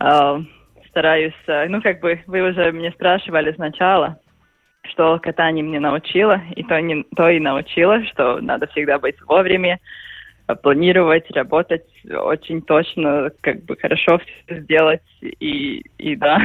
Uh, 0.00 0.42
стараюсь, 0.90 1.34
э, 1.46 1.66
ну, 1.68 1.80
как 1.80 2.00
бы 2.00 2.20
вы 2.26 2.42
уже 2.42 2.72
мне 2.72 2.90
спрашивали 2.92 3.52
сначала, 3.52 4.18
что 4.82 5.18
катание 5.18 5.64
мне 5.64 5.80
научило, 5.80 6.40
и 6.54 6.62
то, 6.62 6.80
не, 6.80 7.04
то 7.16 7.28
и 7.28 7.40
научило, 7.40 8.04
что 8.06 8.40
надо 8.40 8.66
всегда 8.68 8.98
быть 8.98 9.16
вовремя, 9.22 9.78
планировать, 10.62 11.30
работать 11.30 11.86
очень 12.08 12.62
точно, 12.62 13.30
как 13.40 13.64
бы 13.64 13.76
хорошо 13.76 14.18
все 14.18 14.60
сделать, 14.60 15.02
и, 15.20 15.84
и 15.98 16.16
да, 16.16 16.40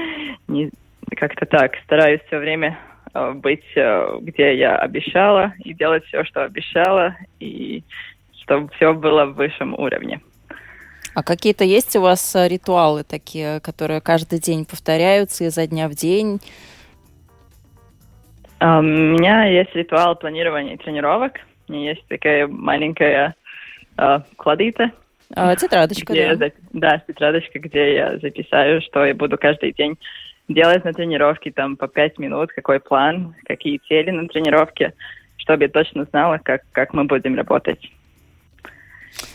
не, 0.48 0.70
как-то 1.16 1.46
так. 1.46 1.72
Стараюсь 1.84 2.20
все 2.26 2.38
время 2.38 2.78
э, 3.14 3.32
быть, 3.32 3.64
э, 3.74 4.18
где 4.20 4.56
я 4.56 4.76
обещала, 4.76 5.54
и 5.64 5.74
делать 5.74 6.04
все, 6.06 6.24
что 6.24 6.44
обещала, 6.44 7.16
и 7.40 7.84
чтобы 8.42 8.70
все 8.76 8.92
было 8.92 9.26
в 9.26 9.34
высшем 9.34 9.74
уровне. 9.74 10.20
А 11.14 11.22
какие-то 11.22 11.64
есть 11.64 11.94
у 11.96 12.00
вас 12.00 12.34
э, 12.34 12.48
ритуалы 12.48 13.04
такие, 13.04 13.60
которые 13.60 14.00
каждый 14.00 14.38
день 14.38 14.64
повторяются 14.64 15.44
изо 15.44 15.66
дня 15.66 15.88
в 15.88 15.94
день? 15.94 16.40
Um, 18.60 18.80
у 18.80 19.18
меня 19.18 19.44
есть 19.46 19.74
ритуал 19.74 20.14
планирования 20.16 20.76
тренировок. 20.76 21.40
У 21.68 21.72
меня 21.72 21.90
есть 21.90 22.06
такая 22.08 22.46
маленькая 22.46 23.34
uh, 23.96 24.22
кладица. 24.36 24.92
А, 25.34 25.56
тетрадочка, 25.56 26.12
где 26.12 26.34
да. 26.36 26.46
Я, 26.46 26.52
да, 26.72 26.98
тетрадочка, 27.06 27.58
где 27.58 27.94
я 27.94 28.18
записаю, 28.18 28.82
что 28.82 29.04
я 29.04 29.14
буду 29.14 29.38
каждый 29.38 29.72
день 29.72 29.98
делать 30.48 30.84
на 30.84 30.92
тренировке 30.92 31.50
там 31.50 31.76
по 31.76 31.88
пять 31.88 32.18
минут, 32.18 32.52
какой 32.52 32.80
план, 32.80 33.34
какие 33.44 33.80
цели 33.88 34.10
на 34.10 34.28
тренировке, 34.28 34.94
чтобы 35.36 35.64
я 35.64 35.68
точно 35.68 36.04
знала, 36.04 36.38
как, 36.42 36.62
как 36.72 36.92
мы 36.92 37.04
будем 37.04 37.36
работать. 37.36 37.90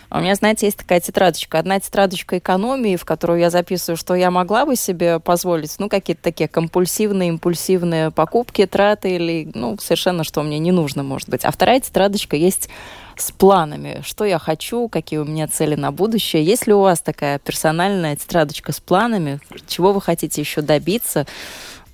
А 0.09 0.19
у 0.19 0.21
меня, 0.21 0.35
знаете, 0.35 0.67
есть 0.67 0.77
такая 0.77 1.01
тетрадочка. 1.01 1.59
Одна 1.59 1.79
тетрадочка 1.79 2.37
экономии, 2.37 2.95
в 2.95 3.03
которую 3.03 3.39
я 3.39 3.49
записываю, 3.49 3.97
что 3.97 4.15
я 4.15 4.31
могла 4.31 4.65
бы 4.65 4.75
себе 4.75 5.19
позволить, 5.19 5.75
ну, 5.79 5.89
какие-то 5.89 6.23
такие 6.23 6.47
компульсивные, 6.47 7.29
импульсивные 7.29 8.11
покупки, 8.11 8.65
траты 8.65 9.15
или, 9.15 9.51
ну, 9.53 9.77
совершенно, 9.79 10.23
что 10.23 10.43
мне 10.43 10.59
не 10.59 10.71
нужно, 10.71 11.03
может 11.03 11.27
быть. 11.27 11.43
А 11.43 11.51
вторая 11.51 11.81
тетрадочка 11.81 12.37
есть 12.37 12.69
с 13.17 13.31
планами, 13.31 14.01
что 14.05 14.23
я 14.23 14.39
хочу, 14.39 14.87
какие 14.87 15.19
у 15.19 15.25
меня 15.25 15.47
цели 15.47 15.75
на 15.75 15.91
будущее. 15.91 16.43
Есть 16.43 16.67
ли 16.67 16.73
у 16.73 16.81
вас 16.81 17.01
такая 17.01 17.39
персональная 17.39 18.15
тетрадочка 18.15 18.71
с 18.71 18.79
планами, 18.79 19.39
чего 19.67 19.91
вы 19.91 20.01
хотите 20.01 20.39
еще 20.39 20.61
добиться? 20.61 21.25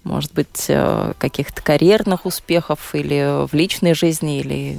Может 0.04 0.34
быть, 0.34 0.66
э, 0.68 1.14
каких-то 1.18 1.62
карьерных 1.64 2.26
успехов 2.26 2.94
или 2.94 3.48
в 3.48 3.54
личной 3.54 3.94
жизни, 3.94 4.40
или 4.40 4.78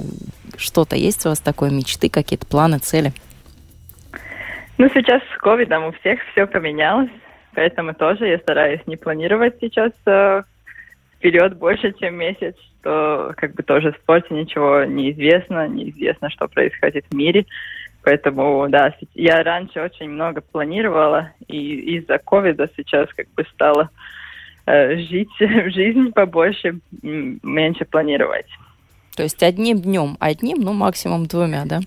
что-то 0.55 0.95
есть 0.95 1.25
у 1.25 1.29
вас 1.29 1.39
такое, 1.39 1.71
мечты, 1.71 2.09
какие-то 2.09 2.45
планы, 2.45 2.77
цели? 2.77 3.11
Ну, 4.77 4.89
сейчас 4.93 5.21
с 5.33 5.37
ковидом 5.37 5.85
у 5.85 5.91
всех 5.93 6.19
все 6.31 6.45
поменялось, 6.47 7.09
поэтому 7.53 7.93
тоже 7.93 8.27
я 8.27 8.37
стараюсь 8.39 8.81
не 8.87 8.97
планировать 8.97 9.55
сейчас 9.61 9.91
э, 10.05 10.43
вперед 11.15 11.57
больше, 11.57 11.93
чем 11.93 12.15
месяц, 12.15 12.55
что 12.81 13.33
как 13.37 13.55
бы 13.55 13.63
тоже 13.63 13.93
в 13.93 13.95
спорте 13.97 14.33
ничего 14.33 14.83
не 14.83 15.11
известно, 15.11 15.67
неизвестно, 15.67 16.29
что 16.29 16.47
происходит 16.47 17.05
в 17.09 17.15
мире. 17.15 17.45
Поэтому, 18.03 18.67
да, 18.69 18.93
я 19.15 19.41
раньше 19.43 19.81
очень 19.81 20.09
много 20.09 20.41
планировала, 20.41 21.31
и 21.47 21.97
из-за 21.97 22.19
ковида 22.19 22.69
сейчас 22.75 23.07
как 23.15 23.27
бы 23.29 23.45
стала 23.53 23.89
э, 24.65 24.97
жить 24.97 25.31
жизнь 25.39 26.11
побольше, 26.11 26.79
меньше 27.01 27.85
планировать. 27.85 28.47
То 29.15 29.23
есть 29.23 29.41
одним 29.41 29.81
днем, 29.81 30.17
одним, 30.19 30.59
ну, 30.59 30.73
максимум 30.73 31.25
двумя, 31.25 31.63
да? 31.65 31.79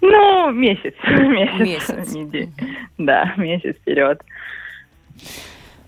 Ну, 0.00 0.50
месяц. 0.52 0.94
Месяц. 1.04 2.14
месяц. 2.14 2.48
Да, 2.98 3.34
месяц 3.36 3.76
вперед. 3.76 4.22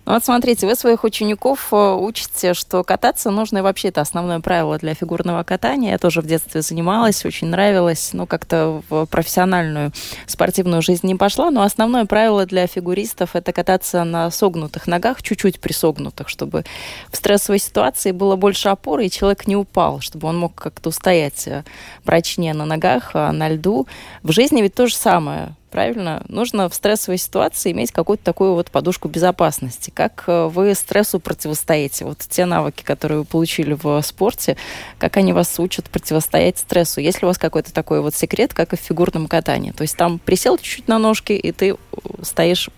Вот 0.04 0.24
смотрите, 0.24 0.66
вы 0.66 0.74
своих 0.74 1.04
учеников 1.04 1.68
э, 1.70 1.76
учите, 1.76 2.54
что 2.54 2.82
кататься 2.82 3.30
нужно, 3.30 3.58
и 3.58 3.60
вообще 3.60 3.88
это 3.88 4.00
основное 4.00 4.40
правило 4.40 4.76
для 4.76 4.94
фигурного 4.94 5.44
катания. 5.44 5.92
Я 5.92 5.98
тоже 5.98 6.22
в 6.22 6.26
детстве 6.26 6.60
занималась, 6.60 7.24
очень 7.24 7.46
нравилось, 7.46 8.10
но 8.12 8.26
как-то 8.26 8.82
в 8.88 9.06
профессиональную 9.06 9.92
спортивную 10.26 10.82
жизнь 10.82 11.06
не 11.06 11.14
пошла. 11.14 11.52
Но 11.52 11.62
основное 11.62 12.04
правило 12.04 12.46
для 12.46 12.66
фигуристов– 12.66 13.30
это 13.34 13.52
кататься 13.52 14.02
на 14.02 14.28
согнутых 14.32 14.88
ногах, 14.88 15.22
чуть-чуть 15.22 15.60
присогнутых, 15.60 16.28
чтобы 16.28 16.64
в 17.12 17.16
стрессовой 17.16 17.60
ситуации 17.60 18.10
было 18.10 18.34
больше 18.34 18.70
опоры, 18.70 19.06
и 19.06 19.10
человек 19.10 19.46
не 19.46 19.54
упал, 19.54 20.00
чтобы 20.00 20.26
он 20.26 20.36
мог 20.36 20.56
как-то 20.56 20.88
устоять 20.88 21.46
э, 21.46 21.62
прочнее 22.02 22.54
на 22.54 22.64
ногах, 22.64 23.12
а 23.14 23.30
на 23.30 23.48
льду. 23.48 23.86
В 24.24 24.32
жизни 24.32 24.62
ведь 24.62 24.74
то 24.74 24.88
же 24.88 24.96
самое 24.96 25.54
правильно? 25.72 26.22
Нужно 26.28 26.68
в 26.68 26.74
стрессовой 26.74 27.18
ситуации 27.18 27.72
иметь 27.72 27.90
какую-то 27.90 28.22
такую 28.22 28.54
вот 28.54 28.70
подушку 28.70 29.08
безопасности. 29.08 29.90
Как 29.90 30.24
э, 30.26 30.46
вы 30.46 30.74
стрессу 30.74 31.18
противостоите? 31.18 32.04
Вот 32.04 32.18
те 32.18 32.44
навыки, 32.44 32.84
которые 32.84 33.20
вы 33.20 33.24
получили 33.24 33.72
в 33.72 34.00
спорте, 34.02 34.56
как 34.98 35.16
они 35.16 35.32
вас 35.32 35.58
учат 35.58 35.90
противостоять 35.90 36.58
стрессу? 36.58 37.00
Есть 37.00 37.22
ли 37.22 37.26
у 37.26 37.28
вас 37.28 37.38
какой-то 37.38 37.72
такой 37.72 38.02
вот 38.02 38.14
секрет, 38.14 38.54
как 38.54 38.74
и 38.74 38.76
в 38.76 38.80
фигурном 38.80 39.26
катании? 39.26 39.72
То 39.72 39.82
есть 39.82 39.96
там 39.96 40.18
присел 40.18 40.58
чуть-чуть 40.58 40.88
на 40.88 40.98
ножки, 40.98 41.32
и 41.32 41.50
ты 41.50 41.76
стоишь 42.20 42.68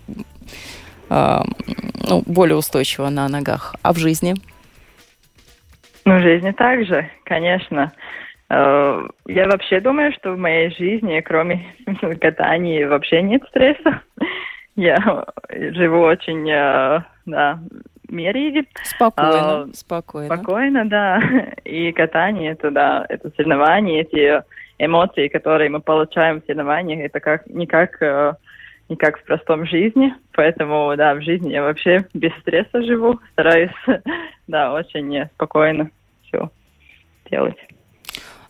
э, 1.11 1.41
ну, 2.09 2.23
более 2.25 2.57
устойчиво 2.57 3.09
на 3.11 3.29
ногах. 3.29 3.75
А 3.83 3.93
в 3.93 3.99
жизни? 3.99 4.35
Ну, 6.05 6.19
в 6.19 6.23
жизни 6.23 6.53
также, 6.53 7.11
конечно. 7.25 7.93
Э, 7.93 8.24
я 8.51 9.49
вообще 9.49 9.81
думаю, 9.81 10.13
что 10.13 10.33
в 10.33 10.39
моей 10.39 10.71
жизни, 10.71 11.21
кроме 11.21 11.65
катания, 12.21 12.89
вообще 12.89 13.23
нет 13.23 13.43
стресса. 13.49 14.03
Я 14.77 14.97
живу 15.49 16.01
очень, 16.01 16.51
э, 16.51 17.01
да, 17.27 17.61
мере. 18.09 18.65
Спокойно, 18.83 19.63
а, 19.63 19.69
спокойно. 19.73 20.35
Спокойно, 20.35 20.89
да. 20.89 21.21
И 21.65 21.93
катание, 21.93 22.53
это, 22.53 22.71
да, 22.71 23.07
это 23.09 23.31
соревнования, 23.37 24.03
эти 24.03 24.43
эмоции, 24.79 25.29
которые 25.29 25.71
мы 25.71 25.81
получаем 25.81 26.41
в 26.41 26.47
соревнованиях, 26.47 27.01
это 27.01 27.21
как, 27.21 27.47
не 27.47 27.67
как, 27.67 28.03
э, 28.03 28.35
не 28.89 28.97
как 28.97 29.19
в 29.19 29.25
простом 29.25 29.65
жизни. 29.67 30.15
Поэтому, 30.33 30.93
да, 30.97 31.15
в 31.15 31.23
жизни 31.23 31.53
я 31.53 31.63
вообще 31.63 32.07
без 32.13 32.33
стресса 32.41 32.83
живу, 32.83 33.21
стараюсь, 33.33 33.71
да, 34.49 34.73
очень 34.73 35.27
спокойно 35.35 35.91
все 36.25 36.51
делать. 37.31 37.57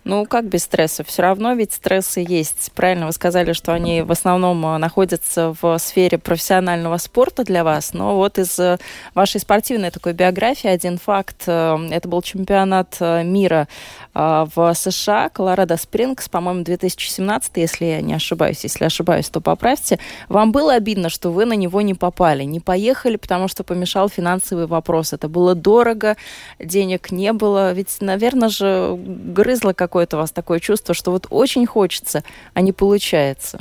Ну, 0.05 0.27
как 0.27 0.45
без 0.45 0.65
стресса? 0.65 1.03
Все 1.03 1.23
равно 1.23 1.55
ведь 1.55 1.73
стрессы 1.73 2.25
есть. 2.27 2.71
Правильно 2.75 3.07
вы 3.07 3.13
сказали, 3.13 3.55
что 3.55 3.73
они 3.73 4.03
в 4.03 4.13
основном 4.13 4.65
э, 4.67 4.77
находятся 4.77 5.57
в 5.63 5.79
сфере 5.79 6.19
профессионального 6.19 6.99
спорта 6.99 7.43
для 7.43 7.65
вас. 7.65 7.95
Но 7.95 8.15
вот 8.15 8.39
из 8.39 8.59
э, 8.59 8.77
вашей 9.15 9.41
спортивной 9.41 9.91
такой 9.91 10.13
биографии 10.13 10.69
один 10.69 10.99
факт. 10.99 11.45
Э, 11.47 11.79
это 11.91 12.07
был 12.07 12.21
чемпионат 12.21 13.01
мира 13.01 13.67
в 14.15 14.75
США, 14.75 15.29
Колорадо 15.31 15.77
Спрингс, 15.77 16.29
по-моему, 16.29 16.65
2017, 16.65 17.53
если 17.57 17.85
я 17.87 18.01
не 18.03 18.15
ошибаюсь. 18.15 18.63
Если 18.65 18.85
ошибаюсь, 18.85 19.29
то 19.31 19.41
поправьте. 19.41 19.99
Вам 20.29 20.53
было 20.53 20.75
обидно, 20.75 21.09
что 21.09 21.31
вы 21.31 21.47
на 21.47 21.55
него 21.55 21.81
не 21.81 21.95
попали, 21.95 22.45
не 22.45 22.61
поехали, 22.61 23.17
потому 23.17 23.49
что 23.49 23.65
помешал 23.65 24.09
финансовый 24.09 24.67
вопрос. 24.67 25.13
Это 25.13 25.29
было 25.29 25.55
дорого, 25.55 26.17
денег 26.59 27.11
не 27.11 27.33
было. 27.33 27.73
Ведь, 27.73 27.97
наверное 28.01 28.49
же, 28.49 28.95
грызло 28.97 29.73
как 29.73 29.95
какое-то 29.95 30.17
у 30.17 30.21
вас 30.21 30.33
такое 30.33 30.59
чувство, 30.59 30.93
что 30.93 31.13
вот 31.13 31.29
очень 31.31 31.67
хочется, 31.67 32.25
а 32.53 32.61
не 32.63 32.73
получается? 32.73 33.61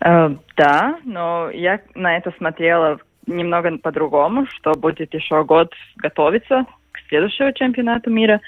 Э, 0.00 0.28
да, 0.56 1.00
но 1.04 1.50
я 1.50 1.80
на 1.96 2.16
это 2.16 2.32
смотрела 2.38 2.98
немного 3.26 3.76
по-другому, 3.78 4.46
что 4.46 4.74
будет 4.74 5.12
еще 5.14 5.42
год 5.42 5.72
готовиться 5.96 6.64
к 7.06 7.08
следующему 7.08 7.52
чемпионату 7.52 8.10
мира, 8.10 8.40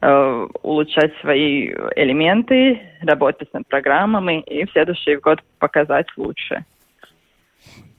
э, 0.00 0.46
улучшать 0.62 1.12
свои 1.20 1.68
элементы, 1.96 2.80
работать 3.02 3.52
над 3.52 3.66
программами 3.68 4.40
и 4.40 4.64
в 4.64 4.72
следующий 4.72 5.16
год 5.16 5.42
показать 5.58 6.06
лучше. 6.16 6.64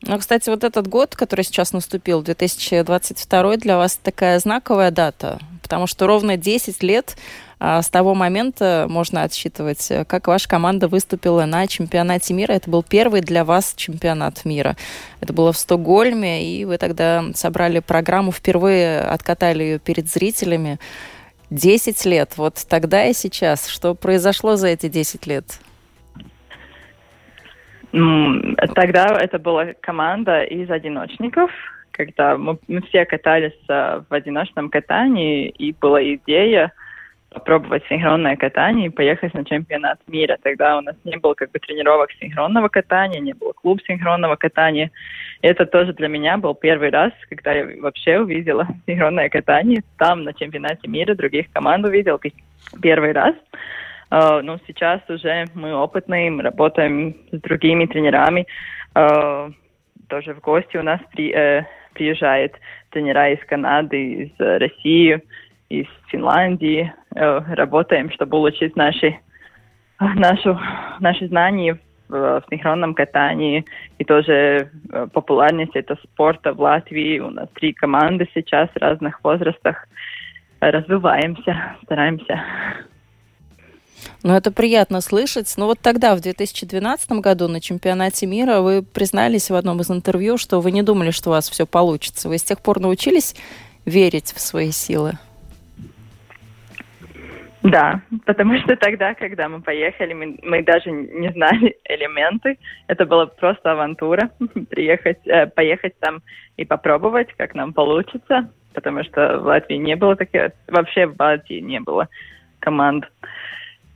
Ну, 0.02 0.18
кстати, 0.18 0.50
вот 0.50 0.64
этот 0.64 0.88
год, 0.88 1.16
который 1.16 1.44
сейчас 1.44 1.74
наступил, 1.74 2.22
2022, 2.22 3.58
для 3.58 3.78
вас 3.78 4.00
такая 4.02 4.40
знаковая 4.40 4.92
дата, 4.92 5.40
потому 5.62 5.88
что 5.88 6.08
ровно 6.08 6.38
10 6.38 6.82
лет 6.84 7.18
а, 7.60 7.82
с 7.82 7.90
того 7.90 8.16
момента 8.16 8.88
можно 8.90 9.24
отсчитывать, 9.24 9.92
как 10.08 10.28
ваша 10.28 10.48
команда 10.48 10.88
выступила 10.88 11.44
на 11.44 11.68
чемпионате 11.68 12.34
мира. 12.34 12.54
Это 12.54 12.70
был 12.70 12.82
первый 12.82 13.20
для 13.20 13.44
вас 13.44 13.74
чемпионат 13.76 14.46
мира. 14.46 14.78
Это 15.20 15.34
было 15.34 15.52
в 15.52 15.58
Стокгольме, 15.58 16.46
и 16.46 16.64
вы 16.64 16.78
тогда 16.78 17.26
собрали 17.36 17.80
программу, 17.80 18.32
впервые 18.32 19.02
откатали 19.02 19.64
ее 19.64 19.80
перед 19.80 20.10
зрителями. 20.10 20.80
10 21.50 22.06
лет. 22.06 22.34
Вот 22.38 22.64
тогда 22.70 23.06
и 23.06 23.14
сейчас. 23.14 23.68
Что 23.68 23.96
произошло 23.96 24.56
за 24.56 24.68
эти 24.68 24.88
10 24.88 25.26
лет? 25.28 25.60
Тогда 27.92 29.18
это 29.20 29.40
была 29.40 29.74
команда 29.82 30.44
из 30.44 30.70
одиночников, 30.70 31.52
когда 31.92 32.38
мы, 32.38 32.58
мы 32.68 32.82
все 32.84 33.06
катались 33.06 33.60
в 33.68 34.06
одиночном 34.10 34.70
катании, 34.70 35.50
и 35.50 35.74
была 35.74 36.04
идея 36.04 36.72
попробовать 37.32 37.84
синхронное 37.88 38.36
катание 38.36 38.88
и 38.88 38.92
поехать 38.92 39.34
на 39.34 39.46
чемпионат 39.46 40.00
мира. 40.08 40.38
Тогда 40.42 40.78
у 40.78 40.82
нас 40.82 40.96
не 41.04 41.18
было 41.18 41.34
как 41.36 41.52
бы 41.52 41.60
тренировок 41.60 42.12
синхронного 42.20 42.70
катания, 42.70 43.20
не 43.20 43.34
было 43.34 43.54
клуб 43.54 43.80
синхронного 43.86 44.36
катания. 44.36 44.92
И 45.42 45.48
это 45.48 45.66
тоже 45.66 45.94
для 45.94 46.08
меня 46.08 46.38
был 46.38 46.56
первый 46.56 46.90
раз, 46.90 47.12
когда 47.30 47.54
я 47.54 47.82
вообще 47.82 48.20
увидела 48.20 48.68
синхронное 48.88 49.30
катание. 49.30 49.84
Там 49.98 50.24
на 50.24 50.34
чемпионате 50.34 50.88
мира 50.88 51.14
других 51.14 51.52
команд 51.52 51.86
увидел 51.86 52.20
первый 52.82 53.12
раз. 53.12 53.36
Uh, 54.12 54.42
ну, 54.42 54.58
сейчас 54.66 55.02
уже 55.08 55.46
мы 55.54 55.72
опытные, 55.76 56.32
мы 56.32 56.42
работаем 56.42 57.16
с 57.32 57.40
другими 57.42 57.86
тренерами. 57.86 58.48
Uh, 58.96 59.54
тоже 60.08 60.34
в 60.34 60.40
гости 60.40 60.78
у 60.78 60.84
нас 60.84 61.00
при, 61.12 61.32
uh, 61.32 61.64
приезжают 61.94 62.54
тренера 62.90 63.32
из 63.32 63.46
Канады, 63.46 64.14
из 64.24 64.32
России, 64.40 65.22
из 65.70 65.86
Финляндии. 66.08 66.92
Работаем, 67.12 68.10
чтобы 68.12 68.38
улучшить 68.38 68.76
наши, 68.76 69.20
нашу, 70.00 70.60
наши 71.00 71.28
знания 71.28 71.78
в, 72.08 72.42
в 72.42 72.44
синхронном 72.50 72.96
катании 72.96 73.64
и 74.00 74.04
тоже 74.04 74.72
популярность 75.14 75.76
этого 75.76 76.00
спорта 76.04 76.54
в 76.54 76.62
Латвии. 76.62 77.20
У 77.20 77.30
нас 77.30 77.48
три 77.54 77.74
команды 77.74 78.28
сейчас 78.34 78.70
в 78.70 78.78
разных 78.78 79.24
возрастах. 79.24 79.88
Развиваемся, 80.62 81.76
стараемся. 81.84 82.42
Ну, 84.24 84.34
это 84.34 84.52
приятно 84.52 85.02
слышать. 85.02 85.54
Но 85.58 85.66
вот 85.66 85.80
тогда, 85.80 86.16
в 86.16 86.22
2012 86.22 87.12
году, 87.14 87.48
на 87.48 87.62
чемпионате 87.62 88.26
мира, 88.26 88.62
вы 88.62 88.84
признались 88.84 89.50
в 89.50 89.56
одном 89.56 89.82
из 89.82 89.90
интервью, 89.92 90.38
что 90.38 90.60
вы 90.60 90.72
не 90.72 90.84
думали, 90.84 91.12
что 91.12 91.30
у 91.30 91.34
вас 91.34 91.50
все 91.50 91.66
получится. 91.66 92.30
Вы 92.30 92.38
с 92.38 92.44
тех 92.44 92.62
пор 92.62 92.80
научились 92.80 93.36
верить 93.86 94.34
в 94.34 94.40
свои 94.40 94.72
силы? 94.72 95.14
Да, 97.62 98.02
потому 98.26 98.58
что 98.60 98.78
тогда, 98.78 99.14
когда 99.14 99.50
мы 99.50 99.62
поехали, 99.62 100.14
мы, 100.14 100.40
мы 100.44 100.64
даже 100.64 100.92
не 100.92 101.30
знали 101.32 101.78
элементы. 101.84 102.58
Это 102.88 103.06
была 103.06 103.26
просто 103.26 103.72
авантура. 103.72 104.30
Приехать, 104.70 105.20
э, 105.26 105.48
поехать 105.48 106.00
там 106.00 106.22
и 106.56 106.64
попробовать, 106.64 107.34
как 107.38 107.56
нам 107.56 107.74
получится. 107.74 108.50
Потому 108.74 109.04
что 109.04 109.40
в 109.40 109.46
Латвии 109.46 109.76
не 109.76 109.96
было 109.96 110.16
таких, 110.16 110.52
вообще 110.68 111.08
в 111.08 111.16
Балтии 111.16 111.60
не 111.60 111.82
было 111.82 112.08
команд. 112.60 113.06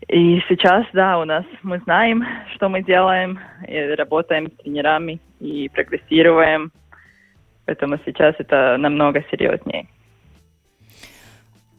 И 0.07 0.41
сейчас, 0.49 0.85
да, 0.93 1.19
у 1.19 1.25
нас 1.25 1.45
мы 1.61 1.79
знаем, 1.79 2.25
что 2.55 2.69
мы 2.69 2.83
делаем, 2.83 3.39
и 3.67 3.77
работаем 3.95 4.51
с 4.51 4.63
тренерами 4.63 5.19
и 5.39 5.69
прогрессируем. 5.69 6.71
Поэтому 7.65 7.97
сейчас 8.05 8.35
это 8.39 8.75
намного 8.77 9.23
серьезнее. 9.31 9.87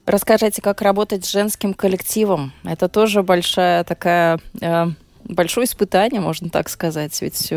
Расскажите, 0.06 0.60
как 0.60 0.82
работать 0.82 1.24
с 1.24 1.32
женским 1.32 1.72
коллективом. 1.74 2.52
Это 2.64 2.88
тоже 2.88 3.22
большая 3.22 3.84
такая 3.84 4.38
э, 4.60 4.86
большое 5.28 5.64
испытание, 5.66 6.20
можно 6.20 6.48
так 6.48 6.68
сказать. 6.68 7.20
Ведь 7.22 7.52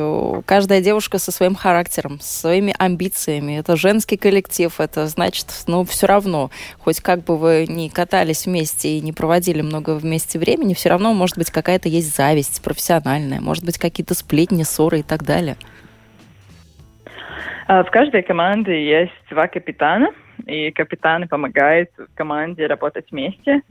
каждая 0.45 0.81
девушка 0.81 1.17
со 1.17 1.31
своим 1.31 1.55
характером, 1.55 2.19
со 2.19 2.41
своими 2.41 2.73
амбициями. 2.77 3.57
Это 3.57 3.75
женский 3.75 4.17
коллектив, 4.17 4.73
это 4.79 5.07
значит, 5.07 5.47
ну, 5.67 5.83
все 5.83 6.07
равно, 6.07 6.49
хоть 6.79 7.01
как 7.01 7.23
бы 7.23 7.37
вы 7.37 7.65
ни 7.67 7.87
катались 7.89 8.45
вместе 8.45 8.97
и 8.97 9.01
не 9.01 9.13
проводили 9.13 9.61
много 9.61 9.95
вместе 9.95 10.39
времени, 10.39 10.73
все 10.73 10.89
равно, 10.89 11.13
может 11.13 11.37
быть, 11.37 11.51
какая-то 11.51 11.89
есть 11.89 12.15
зависть 12.15 12.61
профессиональная, 12.63 13.41
может 13.41 13.65
быть, 13.65 13.77
какие-то 13.77 14.13
сплетни, 14.13 14.63
ссоры 14.63 14.99
и 14.99 15.03
так 15.03 15.23
далее. 15.23 15.57
А, 17.67 17.83
в 17.83 17.91
каждой 17.91 18.23
команде 18.23 18.87
есть 18.87 19.11
два 19.29 19.47
капитана, 19.47 20.09
и 20.45 20.71
капитаны 20.71 21.27
помогают 21.27 21.89
команде 22.15 22.67
работать 22.67 23.07
вместе 23.11 23.61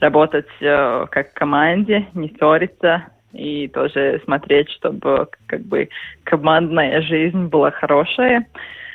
работать 0.00 0.48
э, 0.60 1.06
как 1.10 1.32
команде, 1.34 2.06
не 2.14 2.34
ссориться 2.38 3.06
и 3.32 3.68
тоже 3.68 4.20
смотреть, 4.24 4.70
чтобы 4.70 5.28
как 5.46 5.60
бы 5.62 5.88
командная 6.24 7.02
жизнь 7.02 7.46
была 7.46 7.70
хорошая. 7.70 8.46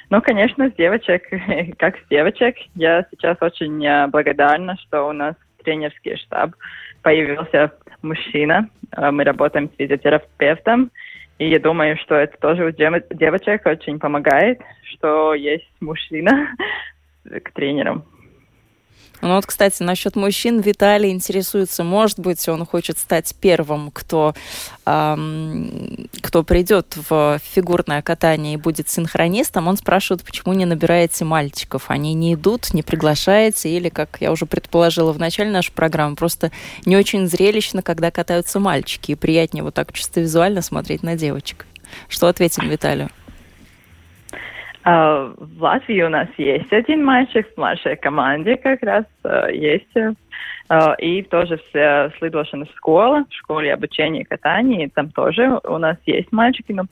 Ну, 0.09 0.21
конечно, 0.21 0.69
с 0.69 0.73
девочек, 0.73 1.23
как 1.77 1.97
с 1.97 2.07
девочек, 2.09 2.55
я 2.75 3.05
сейчас 3.11 3.37
очень 3.41 3.85
э, 3.85 4.07
благодарна, 4.07 4.77
что 4.77 5.07
у 5.07 5.11
нас 5.11 5.35
тренерский 5.63 6.17
штаб 6.17 6.51
появился 7.01 7.71
мужчина. 8.01 8.69
Э, 8.95 9.11
мы 9.11 9.23
работаем 9.23 9.69
с 9.69 9.75
физиотерапевтом, 9.77 10.91
и 11.39 11.49
я 11.49 11.59
думаю, 11.59 11.97
что 11.97 12.15
это 12.15 12.37
тоже 12.37 12.65
у 12.65 12.71
девочек 12.71 13.65
очень 13.65 13.99
помогает, 13.99 14.61
что 14.93 15.33
есть 15.33 15.69
мужчина 15.79 16.55
к 17.25 17.51
тренерам. 17.51 18.05
Ну 19.23 19.35
вот, 19.35 19.45
кстати, 19.45 19.81
насчет 19.81 20.17
мужчин 20.17 20.59
Виталий 20.59 21.09
интересуется, 21.09 21.85
может 21.85 22.19
быть, 22.19 22.45
он 22.49 22.65
хочет 22.65 22.97
стать 22.97 23.33
первым, 23.39 23.89
кто, 23.89 24.35
эм, 24.85 26.09
кто 26.21 26.43
придет 26.43 26.97
в 27.07 27.39
фигурное 27.41 28.01
катание 28.01 28.55
и 28.55 28.57
будет 28.57 28.89
синхронистом. 28.89 29.69
Он 29.69 29.77
спрашивает, 29.77 30.25
почему 30.25 30.53
не 30.53 30.65
набираете 30.65 31.23
мальчиков? 31.23 31.85
Они 31.87 32.13
не 32.13 32.33
идут, 32.33 32.73
не 32.73 32.83
приглашаете, 32.83 33.69
или, 33.69 33.87
как 33.87 34.17
я 34.19 34.29
уже 34.29 34.45
предположила 34.45 35.13
в 35.13 35.19
начале 35.19 35.51
нашей 35.51 35.71
программы, 35.71 36.17
просто 36.17 36.51
не 36.85 36.97
очень 36.97 37.25
зрелищно, 37.29 37.81
когда 37.81 38.11
катаются 38.11 38.59
мальчики, 38.59 39.13
и 39.13 39.15
приятнее 39.15 39.63
вот 39.63 39.73
так 39.73 39.93
чисто 39.93 40.19
визуально 40.19 40.61
смотреть 40.61 41.01
на 41.01 41.15
девочек. 41.15 41.65
Что 42.09 42.27
ответим 42.27 42.67
Виталию? 42.67 43.09
Uh, 44.85 45.33
в 45.37 45.61
Латвии 45.61 46.01
у 46.01 46.09
нас 46.09 46.27
есть 46.37 46.73
один 46.73 47.05
мальчик 47.05 47.47
в 47.47 47.57
младшей 47.57 47.95
команде 47.95 48.57
как 48.57 48.83
раз 48.83 49.05
uh, 49.23 49.49
есть. 49.53 49.95
Uh, 49.95 50.95
и 50.97 51.21
тоже 51.23 51.57
вся 51.69 52.11
следовательная 52.17 52.67
школа, 52.75 53.25
в 53.29 53.33
школе 53.33 53.73
обучения 53.73 54.25
катания, 54.25 54.89
там 54.93 55.09
тоже 55.11 55.59
у 55.63 55.77
нас 55.77 55.95
есть 56.05 56.31
мальчики, 56.33 56.73
но, 56.73 56.83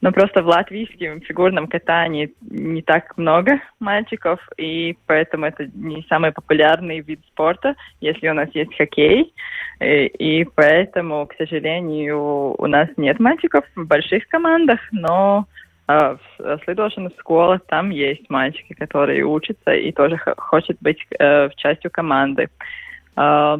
но 0.00 0.10
просто 0.10 0.42
в 0.42 0.48
латвийском 0.48 1.20
фигурном 1.20 1.68
катании 1.68 2.32
не 2.40 2.82
так 2.82 3.16
много 3.16 3.60
мальчиков, 3.78 4.40
и 4.56 4.96
поэтому 5.06 5.46
это 5.46 5.70
не 5.74 6.04
самый 6.08 6.32
популярный 6.32 6.98
вид 6.98 7.20
спорта, 7.28 7.76
если 8.00 8.28
у 8.28 8.34
нас 8.34 8.48
есть 8.54 8.74
хоккей. 8.76 9.32
И, 9.80 10.06
и 10.06 10.44
поэтому, 10.44 11.26
к 11.26 11.34
сожалению, 11.36 12.54
у 12.58 12.66
нас 12.66 12.88
нет 12.96 13.20
мальчиков 13.20 13.64
в 13.76 13.86
больших 13.86 14.26
командах, 14.28 14.80
но 14.90 15.38
а, 15.40 15.60
в 16.38 16.60
следовательной 16.64 17.12
школе 17.18 17.60
там 17.68 17.90
есть 17.90 18.28
мальчики, 18.28 18.74
которые 18.74 19.24
учатся 19.24 19.72
и 19.72 19.92
тоже 19.92 20.16
хотят 20.16 20.76
быть 20.80 20.98
э, 21.18 21.48
частью 21.56 21.90
команды. 21.90 22.48
Э, 23.16 23.58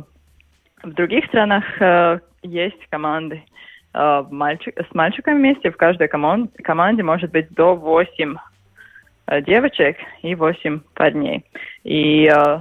в 0.83 0.93
других 0.93 1.27
странах 1.27 1.65
э, 1.81 2.21
есть 2.43 2.87
команды 2.89 3.43
э, 3.95 4.25
мальчик, 4.31 4.79
с 4.79 4.95
мальчиками 4.95 5.39
вместе. 5.39 5.71
В 5.71 5.77
каждой 5.77 6.09
команд, 6.09 6.53
команде 6.63 7.03
может 7.03 7.31
быть 7.31 7.51
до 7.51 7.75
8 7.75 8.37
э, 9.27 9.43
девочек 9.43 9.97
и 10.23 10.35
8 10.35 10.81
парней. 10.95 11.45
И, 11.85 12.27
э, 12.27 12.59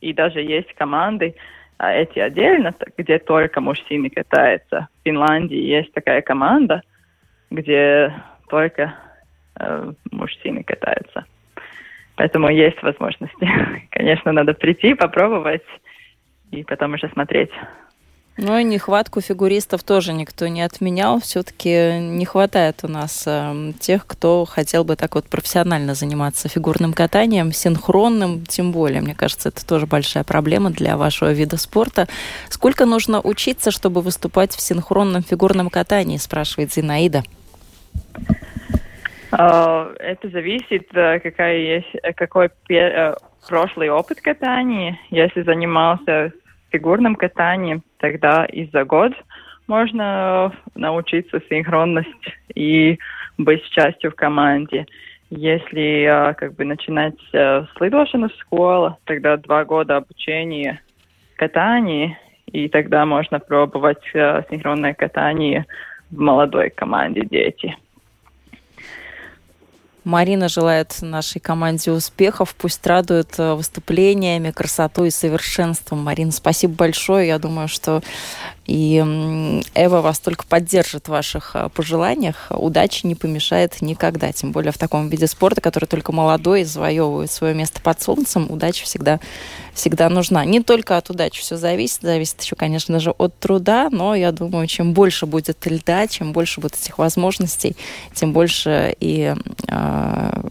и 0.00 0.12
даже 0.12 0.40
есть 0.40 0.72
команды, 0.74 1.34
э, 1.78 2.02
эти 2.02 2.18
отдельно, 2.18 2.74
где 2.96 3.18
только 3.18 3.60
мужчины 3.60 4.10
катаются. 4.10 4.88
В 5.00 5.04
Финляндии 5.04 5.58
есть 5.58 5.92
такая 5.92 6.22
команда, 6.22 6.82
где 7.50 8.12
только 8.50 8.94
э, 9.58 9.92
мужчины 10.10 10.62
катаются. 10.62 11.24
Поэтому 12.16 12.50
есть 12.50 12.82
возможности. 12.82 13.48
Конечно, 13.90 14.32
надо 14.32 14.52
прийти, 14.52 14.94
попробовать 14.94 15.64
и 16.50 16.64
потом 16.64 16.94
уже 16.94 17.08
смотреть. 17.08 17.50
Ну 18.42 18.56
и 18.56 18.64
нехватку 18.64 19.20
фигуристов 19.20 19.82
тоже 19.82 20.14
никто 20.14 20.48
не 20.48 20.62
отменял. 20.62 21.20
Все-таки 21.20 21.98
не 21.98 22.24
хватает 22.24 22.80
у 22.84 22.88
нас 22.88 23.24
э, 23.26 23.72
тех, 23.78 24.06
кто 24.06 24.46
хотел 24.46 24.82
бы 24.82 24.96
так 24.96 25.14
вот 25.14 25.26
профессионально 25.26 25.94
заниматься 25.94 26.48
фигурным 26.48 26.94
катанием, 26.94 27.52
синхронным, 27.52 28.46
тем 28.46 28.72
более. 28.72 29.02
Мне 29.02 29.14
кажется, 29.14 29.50
это 29.50 29.66
тоже 29.66 29.86
большая 29.86 30.24
проблема 30.24 30.70
для 30.70 30.96
вашего 30.96 31.32
вида 31.32 31.58
спорта. 31.58 32.08
Сколько 32.48 32.86
нужно 32.86 33.20
учиться, 33.20 33.70
чтобы 33.70 34.00
выступать 34.00 34.54
в 34.54 34.60
синхронном 34.60 35.22
фигурном 35.22 35.68
катании, 35.68 36.16
спрашивает 36.16 36.72
Зинаида. 36.72 37.24
Это 39.32 40.28
зависит, 40.28 40.88
какая 40.90 41.58
есть, 41.58 41.96
какой 42.16 42.50
прошлый 43.48 43.88
опыт 43.88 44.20
катания. 44.20 44.98
Если 45.10 45.42
занимался 45.42 46.32
фигурным 46.70 47.14
катанием, 47.14 47.82
тогда 47.98 48.44
и 48.44 48.66
за 48.70 48.84
год 48.84 49.12
можно 49.68 50.52
научиться 50.74 51.40
синхронность 51.48 52.08
и 52.54 52.98
быть 53.38 53.62
частью 53.70 54.10
в 54.10 54.16
команде. 54.16 54.86
Если 55.30 56.34
как 56.34 56.54
бы 56.56 56.64
начинать 56.64 57.14
с 57.32 57.68
следующего 57.76 58.28
школы, 58.40 58.96
тогда 59.04 59.36
два 59.36 59.64
года 59.64 59.98
обучения 59.98 60.80
катании, 61.36 62.18
и 62.46 62.68
тогда 62.68 63.06
можно 63.06 63.38
пробовать 63.38 64.02
синхронное 64.12 64.94
катание 64.94 65.66
в 66.10 66.18
молодой 66.18 66.70
команде 66.70 67.22
дети. 67.22 67.76
Марина 70.04 70.48
желает 70.48 71.02
нашей 71.02 71.40
команде 71.40 71.90
успехов. 71.92 72.54
Пусть 72.56 72.86
радует 72.86 73.34
э, 73.38 73.54
выступлениями, 73.54 74.50
красотой 74.50 75.08
и 75.08 75.10
совершенством. 75.12 76.02
Марина, 76.02 76.32
спасибо 76.32 76.74
большое. 76.74 77.28
Я 77.28 77.38
думаю, 77.38 77.68
что 77.68 78.02
и 78.70 78.98
Эва 79.74 80.00
вас 80.00 80.20
только 80.20 80.46
поддержит 80.46 81.06
в 81.06 81.08
ваших 81.08 81.56
э, 81.56 81.68
пожеланиях. 81.74 82.46
Удачи 82.50 83.04
не 83.04 83.16
помешает 83.16 83.82
никогда. 83.82 84.30
Тем 84.30 84.52
более 84.52 84.70
в 84.70 84.78
таком 84.78 85.08
виде 85.08 85.26
спорта, 85.26 85.60
который 85.60 85.86
только 85.86 86.12
молодой, 86.12 86.62
завоевывает 86.62 87.32
свое 87.32 87.52
место 87.52 87.80
под 87.80 88.00
солнцем. 88.00 88.46
Удача 88.48 88.84
всегда, 88.84 89.18
всегда 89.74 90.08
нужна. 90.08 90.44
Не 90.44 90.62
только 90.62 90.96
от 90.96 91.10
удачи 91.10 91.40
все 91.40 91.56
зависит. 91.56 92.02
Зависит 92.02 92.40
еще, 92.42 92.54
конечно 92.54 93.00
же, 93.00 93.10
от 93.10 93.36
труда. 93.40 93.88
Но 93.90 94.14
я 94.14 94.30
думаю, 94.30 94.68
чем 94.68 94.92
больше 94.92 95.26
будет 95.26 95.66
льда, 95.66 96.06
чем 96.06 96.32
больше 96.32 96.60
будет 96.60 96.76
этих 96.76 96.98
возможностей, 96.98 97.74
тем 98.14 98.32
больше 98.32 98.94
и 99.00 99.34
э, 99.66 100.42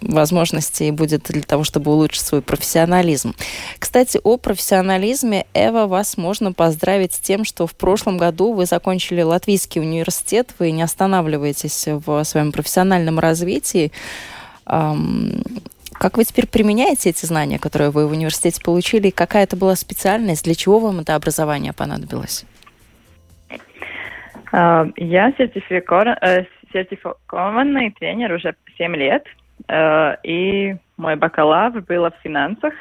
возможностей 0.00 0.90
будет 0.90 1.24
для 1.24 1.42
того, 1.42 1.64
чтобы 1.64 1.92
улучшить 1.92 2.22
свой 2.22 2.42
профессионализм. 2.42 3.34
Кстати, 3.78 4.18
о 4.22 4.36
профессионализме, 4.36 5.46
Эва, 5.54 5.86
вас 5.86 6.16
можно 6.16 6.52
поздравить 6.52 7.14
с 7.14 7.18
тем, 7.18 7.44
что 7.44 7.66
в 7.66 7.74
прошлом 7.74 8.18
году 8.18 8.52
вы 8.52 8.66
закончили 8.66 9.22
Латвийский 9.22 9.80
университет, 9.80 10.54
вы 10.58 10.70
не 10.70 10.82
останавливаетесь 10.82 11.86
в 11.86 12.24
своем 12.24 12.52
профессиональном 12.52 13.18
развитии. 13.18 13.92
Как 14.64 16.16
вы 16.16 16.24
теперь 16.24 16.48
применяете 16.48 17.10
эти 17.10 17.24
знания, 17.26 17.58
которые 17.58 17.90
вы 17.90 18.08
в 18.08 18.12
университете 18.12 18.60
получили? 18.64 19.10
Какая 19.10 19.44
это 19.44 19.56
была 19.56 19.76
специальность? 19.76 20.44
Для 20.44 20.54
чего 20.54 20.78
вам 20.80 21.00
это 21.00 21.14
образование 21.14 21.72
понадобилось? 21.72 22.44
А, 24.52 24.86
я 24.96 25.28
э, 25.28 26.44
сертификованный 26.72 27.90
тренер 27.92 28.32
уже 28.32 28.54
7 28.76 28.96
лет, 28.96 29.24
и 29.70 30.76
мой 30.96 31.16
бакалавр 31.16 31.80
был 31.82 32.04
в 32.04 32.14
финансах, 32.22 32.74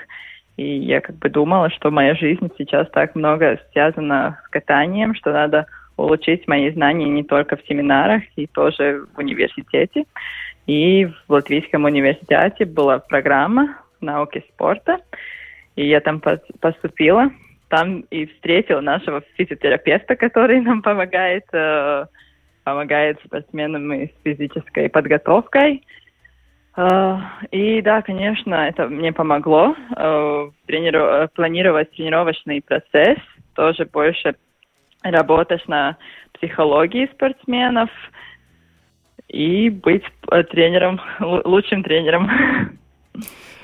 и 0.57 0.77
я 0.77 1.01
как 1.01 1.17
бы 1.17 1.29
думала, 1.29 1.69
что 1.69 1.91
моя 1.91 2.15
жизнь 2.15 2.49
сейчас 2.57 2.89
так 2.91 3.15
много 3.15 3.59
связана 3.71 4.39
с 4.45 4.49
катанием, 4.49 5.15
что 5.15 5.31
надо 5.31 5.65
улучшить 5.97 6.47
мои 6.47 6.71
знания 6.71 7.09
не 7.09 7.23
только 7.23 7.57
в 7.57 7.65
семинарах, 7.67 8.23
и 8.35 8.47
тоже 8.47 9.05
в 9.13 9.19
университете. 9.19 10.05
И 10.67 11.05
в 11.05 11.31
Латвийском 11.31 11.85
университете 11.85 12.65
была 12.65 12.99
программа 12.99 13.77
науки 13.99 14.43
спорта, 14.49 14.99
и 15.75 15.87
я 15.87 15.99
там 15.99 16.21
поступила. 16.59 17.31
Там 17.69 18.01
и 18.11 18.25
встретила 18.25 18.81
нашего 18.81 19.23
физиотерапевта, 19.37 20.15
который 20.15 20.59
нам 20.59 20.81
помогает 20.81 21.45
э, 21.53 22.05
помогает 22.63 23.19
спортсменам 23.25 23.93
и 23.93 24.07
с 24.07 24.11
физической 24.23 24.89
подготовкой. 24.89 25.83
Uh, 26.81 27.19
и 27.51 27.79
да, 27.81 28.01
конечно, 28.01 28.55
это 28.55 28.87
мне 28.87 29.13
помогло 29.13 29.75
uh, 29.95 30.51
трениру- 30.65 31.29
планировать 31.35 31.91
тренировочный 31.91 32.59
процесс, 32.61 33.19
тоже 33.53 33.85
больше 33.85 34.35
работать 35.03 35.67
на 35.67 35.97
психологии 36.33 37.07
спортсменов 37.13 37.91
и 39.27 39.69
быть 39.69 40.03
э, 40.31 40.43
тренером, 40.43 40.99
лучшим 41.19 41.83
тренером. 41.83 42.29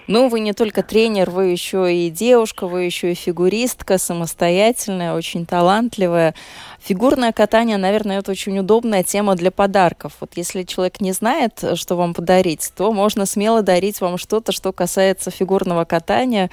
Ну, 0.08 0.30
вы 0.30 0.40
не 0.40 0.54
только 0.54 0.84
тренер, 0.84 1.30
вы 1.30 1.48
еще 1.48 1.94
и 1.94 2.10
девушка, 2.10 2.66
вы 2.66 2.84
еще 2.84 3.12
и 3.12 3.16
фигуристка, 3.16 3.98
самостоятельная, 3.98 5.14
очень 5.14 5.46
талантливая. 5.46 6.34
Фигурное 6.80 7.34
катание, 7.34 7.76
наверное, 7.76 8.20
это 8.20 8.32
очень 8.32 8.58
удобная 8.58 9.04
тема 9.04 9.36
для 9.36 9.52
подарков. 9.52 10.14
Вот 10.22 10.32
если 10.38 10.64
человек 10.64 11.02
не 11.02 11.12
знает, 11.12 11.62
что 11.76 11.98
вам 11.98 12.14
подарить, 12.14 12.72
то 12.74 12.94
можно 12.94 13.26
смело 13.26 13.62
дарить 13.62 14.00
вам 14.00 14.18
что-то, 14.18 14.54
что 14.54 14.72
касается 14.72 15.30
фигурного 15.30 15.84
катания, 15.84 16.50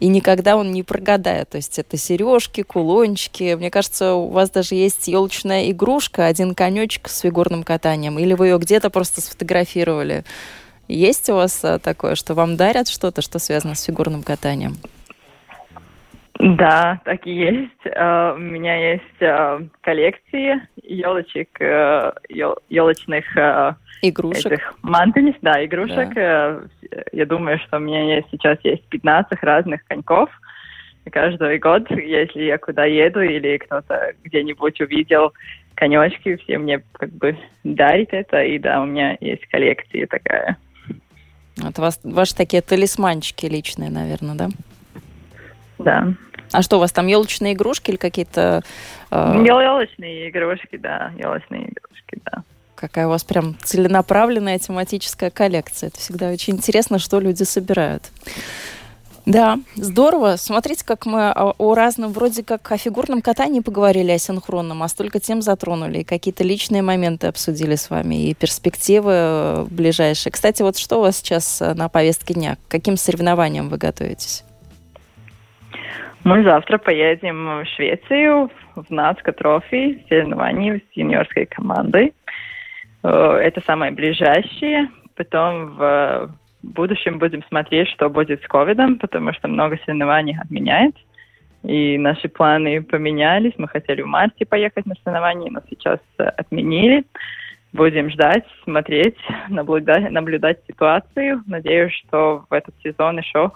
и 0.00 0.08
никогда 0.08 0.56
он 0.56 0.72
не 0.72 0.82
прогадает. 0.82 1.50
То 1.50 1.58
есть 1.58 1.78
это 1.78 1.96
сережки, 1.96 2.62
кулончики. 2.62 3.54
Мне 3.54 3.70
кажется, 3.70 4.14
у 4.14 4.30
вас 4.30 4.50
даже 4.50 4.74
есть 4.74 5.06
елочная 5.06 5.70
игрушка, 5.70 6.26
один 6.26 6.56
конечек 6.56 7.08
с 7.08 7.20
фигурным 7.20 7.62
катанием, 7.62 8.18
или 8.18 8.34
вы 8.34 8.48
ее 8.48 8.58
где-то 8.58 8.90
просто 8.90 9.20
сфотографировали. 9.20 10.24
Есть 10.88 11.28
у 11.30 11.34
вас 11.34 11.64
а, 11.64 11.78
такое, 11.78 12.14
что 12.14 12.34
вам 12.34 12.56
дарят 12.56 12.88
что-то, 12.88 13.22
что 13.22 13.38
связано 13.38 13.74
с 13.74 13.84
фигурным 13.84 14.22
катанием? 14.22 14.74
Да, 16.38 17.00
так 17.04 17.26
и 17.26 17.32
есть. 17.32 17.86
Uh, 17.86 18.34
у 18.34 18.38
меня 18.38 18.92
есть 18.92 19.20
uh, 19.20 19.66
коллекции 19.80 20.60
елочек, 20.82 21.48
елочных 22.68 23.24
игрушек. 24.02 24.52
Этих 24.52 24.74
мантелис, 24.82 25.34
да, 25.40 25.64
игрушек. 25.64 26.14
Да. 26.14 26.60
Я 27.12 27.26
думаю, 27.26 27.58
что 27.60 27.78
у 27.78 27.80
меня 27.80 28.16
есть, 28.16 28.28
сейчас 28.30 28.58
есть 28.64 28.86
15 28.88 29.42
разных 29.42 29.84
коньков. 29.86 30.28
И 31.06 31.10
каждый 31.10 31.58
год, 31.58 31.90
если 31.90 32.42
я 32.42 32.58
куда 32.58 32.84
еду 32.84 33.20
или 33.20 33.58
кто-то 33.58 34.12
где-нибудь 34.24 34.80
увидел 34.80 35.32
конечки, 35.74 36.36
все 36.36 36.58
мне 36.58 36.82
как 36.92 37.10
бы 37.12 37.38
дарят 37.64 38.08
это. 38.12 38.42
И 38.42 38.58
да, 38.58 38.82
у 38.82 38.86
меня 38.86 39.16
есть 39.20 39.46
коллекция 39.46 40.06
такая. 40.06 40.56
Это 41.56 41.80
вас, 41.80 41.98
ваши 42.02 42.34
такие 42.34 42.62
талисманчики 42.62 43.46
личные, 43.46 43.90
наверное, 43.90 44.34
да? 44.34 44.48
Да. 45.78 46.14
А 46.52 46.62
что, 46.62 46.76
у 46.76 46.80
вас 46.80 46.92
там 46.92 47.06
елочные 47.06 47.54
игрушки 47.54 47.90
или 47.90 47.96
какие-то... 47.96 48.62
Э... 49.10 49.42
Елочные 49.44 50.30
игрушки, 50.30 50.76
да, 50.76 51.12
елочные 51.18 51.62
игрушки, 51.62 52.20
да. 52.24 52.42
Какая 52.74 53.06
у 53.06 53.10
вас 53.10 53.24
прям 53.24 53.56
целенаправленная 53.62 54.58
тематическая 54.58 55.30
коллекция. 55.30 55.88
Это 55.88 55.98
всегда 55.98 56.30
очень 56.30 56.54
интересно, 56.56 56.98
что 56.98 57.20
люди 57.20 57.42
собирают. 57.42 58.02
Да, 59.26 59.58
здорово. 59.74 60.36
Смотрите, 60.36 60.86
как 60.86 61.04
мы 61.04 61.32
о 61.32 61.74
разном, 61.74 62.12
вроде 62.12 62.44
как 62.44 62.70
о 62.70 62.78
фигурном 62.78 63.20
катании 63.22 63.58
поговорили, 63.58 64.12
о 64.12 64.18
синхронном, 64.18 64.84
а 64.84 64.88
столько 64.88 65.18
тем 65.18 65.42
затронули, 65.42 65.98
и 65.98 66.04
какие-то 66.04 66.44
личные 66.44 66.82
моменты 66.82 67.26
обсудили 67.26 67.74
с 67.74 67.90
вами, 67.90 68.28
и 68.28 68.34
перспективы 68.34 69.12
э, 69.12 69.66
ближайшие. 69.68 70.32
Кстати, 70.32 70.62
вот 70.62 70.78
что 70.78 70.98
у 70.98 71.00
вас 71.00 71.16
сейчас 71.16 71.60
э, 71.60 71.74
на 71.74 71.88
повестке 71.88 72.34
дня? 72.34 72.54
К 72.54 72.70
каким 72.70 72.96
соревнованиям 72.96 73.68
вы 73.68 73.78
готовитесь? 73.78 74.44
Мы 76.22 76.44
завтра 76.44 76.78
поедем 76.78 77.64
в 77.64 77.66
Швецию, 77.74 78.48
в 78.76 78.90
Нацка 78.90 79.32
Трофи, 79.32 80.04
соревнования 80.08 80.76
с 80.92 80.96
юниорской 80.96 81.46
командой. 81.46 82.14
Э, 83.02 83.40
это 83.42 83.60
самое 83.66 83.90
ближайшее. 83.90 84.88
Потом 85.16 85.74
в 85.74 86.30
в 86.66 86.72
будущем 86.72 87.18
будем 87.18 87.42
смотреть, 87.44 87.88
что 87.88 88.08
будет 88.10 88.42
с 88.42 88.46
ковидом, 88.48 88.98
потому 88.98 89.32
что 89.32 89.48
много 89.48 89.78
соревнований 89.84 90.36
отменяет. 90.38 90.96
И 91.62 91.98
наши 91.98 92.28
планы 92.28 92.82
поменялись. 92.82 93.52
Мы 93.56 93.68
хотели 93.68 94.02
в 94.02 94.06
марте 94.06 94.44
поехать 94.46 94.86
на 94.86 94.94
соревнования, 94.96 95.50
но 95.50 95.60
сейчас 95.68 95.98
э, 96.18 96.24
отменили. 96.24 97.04
Будем 97.72 98.10
ждать, 98.10 98.44
смотреть, 98.64 99.16
наблюдать, 99.48 100.10
наблюдать 100.10 100.58
ситуацию. 100.68 101.42
Надеюсь, 101.46 101.92
что 101.92 102.44
в 102.48 102.52
этот 102.52 102.74
сезон 102.82 103.18
еще 103.18 103.50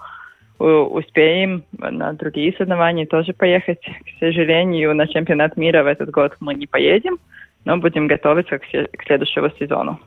э, 0.59 0.63
успеем 0.63 1.63
на 1.77 2.13
другие 2.13 2.53
соревнования 2.53 3.05
тоже 3.05 3.33
поехать. 3.33 3.81
К 3.81 4.19
сожалению, 4.19 4.93
на 4.95 5.07
чемпионат 5.07 5.55
мира 5.57 5.83
в 5.83 5.87
этот 5.87 6.11
год 6.11 6.35
мы 6.39 6.53
не 6.53 6.67
поедем, 6.67 7.17
но 7.65 7.77
будем 7.77 8.07
готовиться 8.07 8.59
к 8.59 9.03
следующему 9.05 9.49
сезону. 9.57 9.99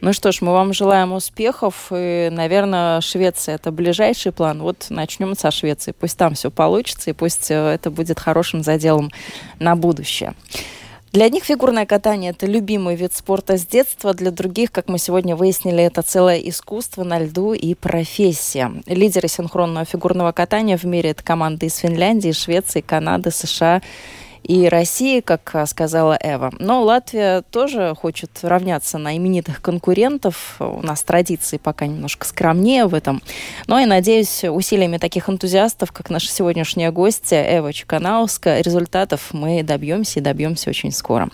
Ну 0.00 0.12
что 0.12 0.32
ж, 0.32 0.40
мы 0.40 0.52
вам 0.52 0.72
желаем 0.72 1.12
успехов. 1.12 1.88
И, 1.90 2.28
наверное, 2.32 3.00
Швеция– 3.00 3.54
это 3.56 3.70
ближайший 3.70 4.32
план. 4.32 4.60
Вот 4.62 4.86
начнем 4.90 5.36
со 5.36 5.50
Швеции. 5.50 5.92
Пусть 5.92 6.18
там 6.18 6.34
все 6.34 6.50
получится, 6.50 7.10
и 7.10 7.12
пусть 7.12 7.50
э, 7.50 7.54
это 7.54 7.90
будет 7.90 8.18
хорошим 8.18 8.62
заделом 8.62 9.10
на 9.58 9.76
будущее. 9.76 10.34
Для 11.12 11.28
них 11.28 11.44
фигурное 11.44 11.84
катание– 11.84 12.30
это 12.32 12.46
любимый 12.46 12.96
вид 12.96 13.12
спорта 13.14 13.58
с 13.58 13.66
детства. 13.66 14.14
Для 14.14 14.30
других, 14.30 14.72
как 14.72 14.88
мы 14.88 14.98
сегодня 14.98 15.36
выяснили, 15.36 15.84
это 15.84 16.00
целое 16.00 16.38
искусство 16.38 17.04
на 17.04 17.18
льду 17.18 17.52
и 17.52 17.74
профессия. 17.74 18.72
Лидеры 18.86 19.28
синхронного 19.28 19.84
фигурного 19.84 20.32
катания 20.32 20.78
в 20.78 20.84
мире– 20.84 21.10
это 21.12 21.22
команды 21.22 21.66
из 21.66 21.76
Финляндии, 21.76 22.32
Швеции, 22.32 22.80
Канады, 22.80 23.30
США 23.30 23.82
и 24.42 24.68
России, 24.68 25.20
как 25.20 25.54
сказала 25.66 26.18
Эва. 26.22 26.52
Но 26.58 26.82
Латвия 26.82 27.42
тоже 27.50 27.94
хочет 27.98 28.30
равняться 28.42 28.98
на 28.98 29.16
именитых 29.16 29.62
конкурентов. 29.62 30.56
У 30.58 30.82
нас 30.82 31.02
традиции 31.02 31.58
пока 31.58 31.86
немножко 31.86 32.26
скромнее 32.26 32.86
в 32.86 32.94
этом. 32.94 33.22
Но 33.66 33.78
и 33.78 33.86
надеюсь, 33.86 34.44
усилиями 34.44 34.98
таких 34.98 35.28
энтузиастов, 35.28 35.92
как 35.92 36.10
наша 36.10 36.28
сегодняшняя 36.28 36.90
гостья 36.90 37.44
Эва 37.58 37.72
Чуканауска, 37.72 38.60
результатов 38.60 39.28
мы 39.32 39.62
добьемся 39.62 40.20
и 40.20 40.22
добьемся 40.22 40.70
очень 40.70 40.92
скоро. 40.92 41.28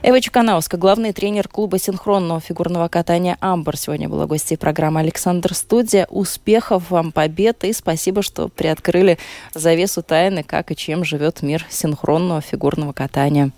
Эва 0.00 0.20
Чуканауска, 0.20 0.76
главный 0.76 1.12
тренер 1.12 1.48
клуба 1.48 1.76
синхронного 1.78 2.40
фигурного 2.40 2.86
катания 2.86 3.36
«Амбар», 3.40 3.76
сегодня 3.76 4.08
была 4.08 4.26
гостьей 4.26 4.56
программы 4.56 5.00
«Александр 5.00 5.54
Студия». 5.54 6.06
Успехов 6.08 6.90
вам, 6.90 7.10
побед 7.10 7.64
и 7.64 7.72
спасибо, 7.72 8.22
что 8.22 8.48
приоткрыли 8.48 9.18
завесу 9.54 10.04
тайны, 10.04 10.44
как 10.44 10.70
и 10.70 10.76
чем 10.76 11.02
живет 11.02 11.42
мир 11.42 11.66
синхронного 11.68 12.40
фигурного 12.40 12.92
катания. 12.92 13.50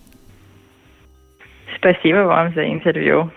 Спасибо 1.76 2.24
вам 2.24 2.54
за 2.54 2.66
интервью. 2.72 3.30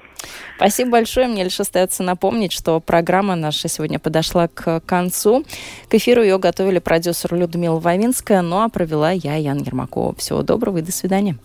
Спасибо 0.56 0.92
большое. 0.92 1.28
Мне 1.28 1.44
лишь 1.44 1.60
остается 1.60 2.04
напомнить, 2.04 2.54
что 2.54 2.80
программа 2.80 3.36
наша 3.36 3.68
сегодня 3.68 4.00
подошла 4.00 4.48
к 4.48 4.80
концу. 4.80 5.44
К 5.90 5.96
эфиру 5.96 6.22
ее 6.22 6.40
готовили 6.40 6.80
продюсер 6.80 7.36
Людмила 7.36 7.80
Вавинская, 7.80 8.42
ну 8.42 8.62
а 8.62 8.70
провела 8.70 9.12
я, 9.12 9.36
Ян 9.36 9.58
Ермакова. 9.58 10.16
Всего 10.16 10.42
доброго 10.42 10.78
и 10.78 10.82
до 10.82 10.94
свидания. 10.94 11.36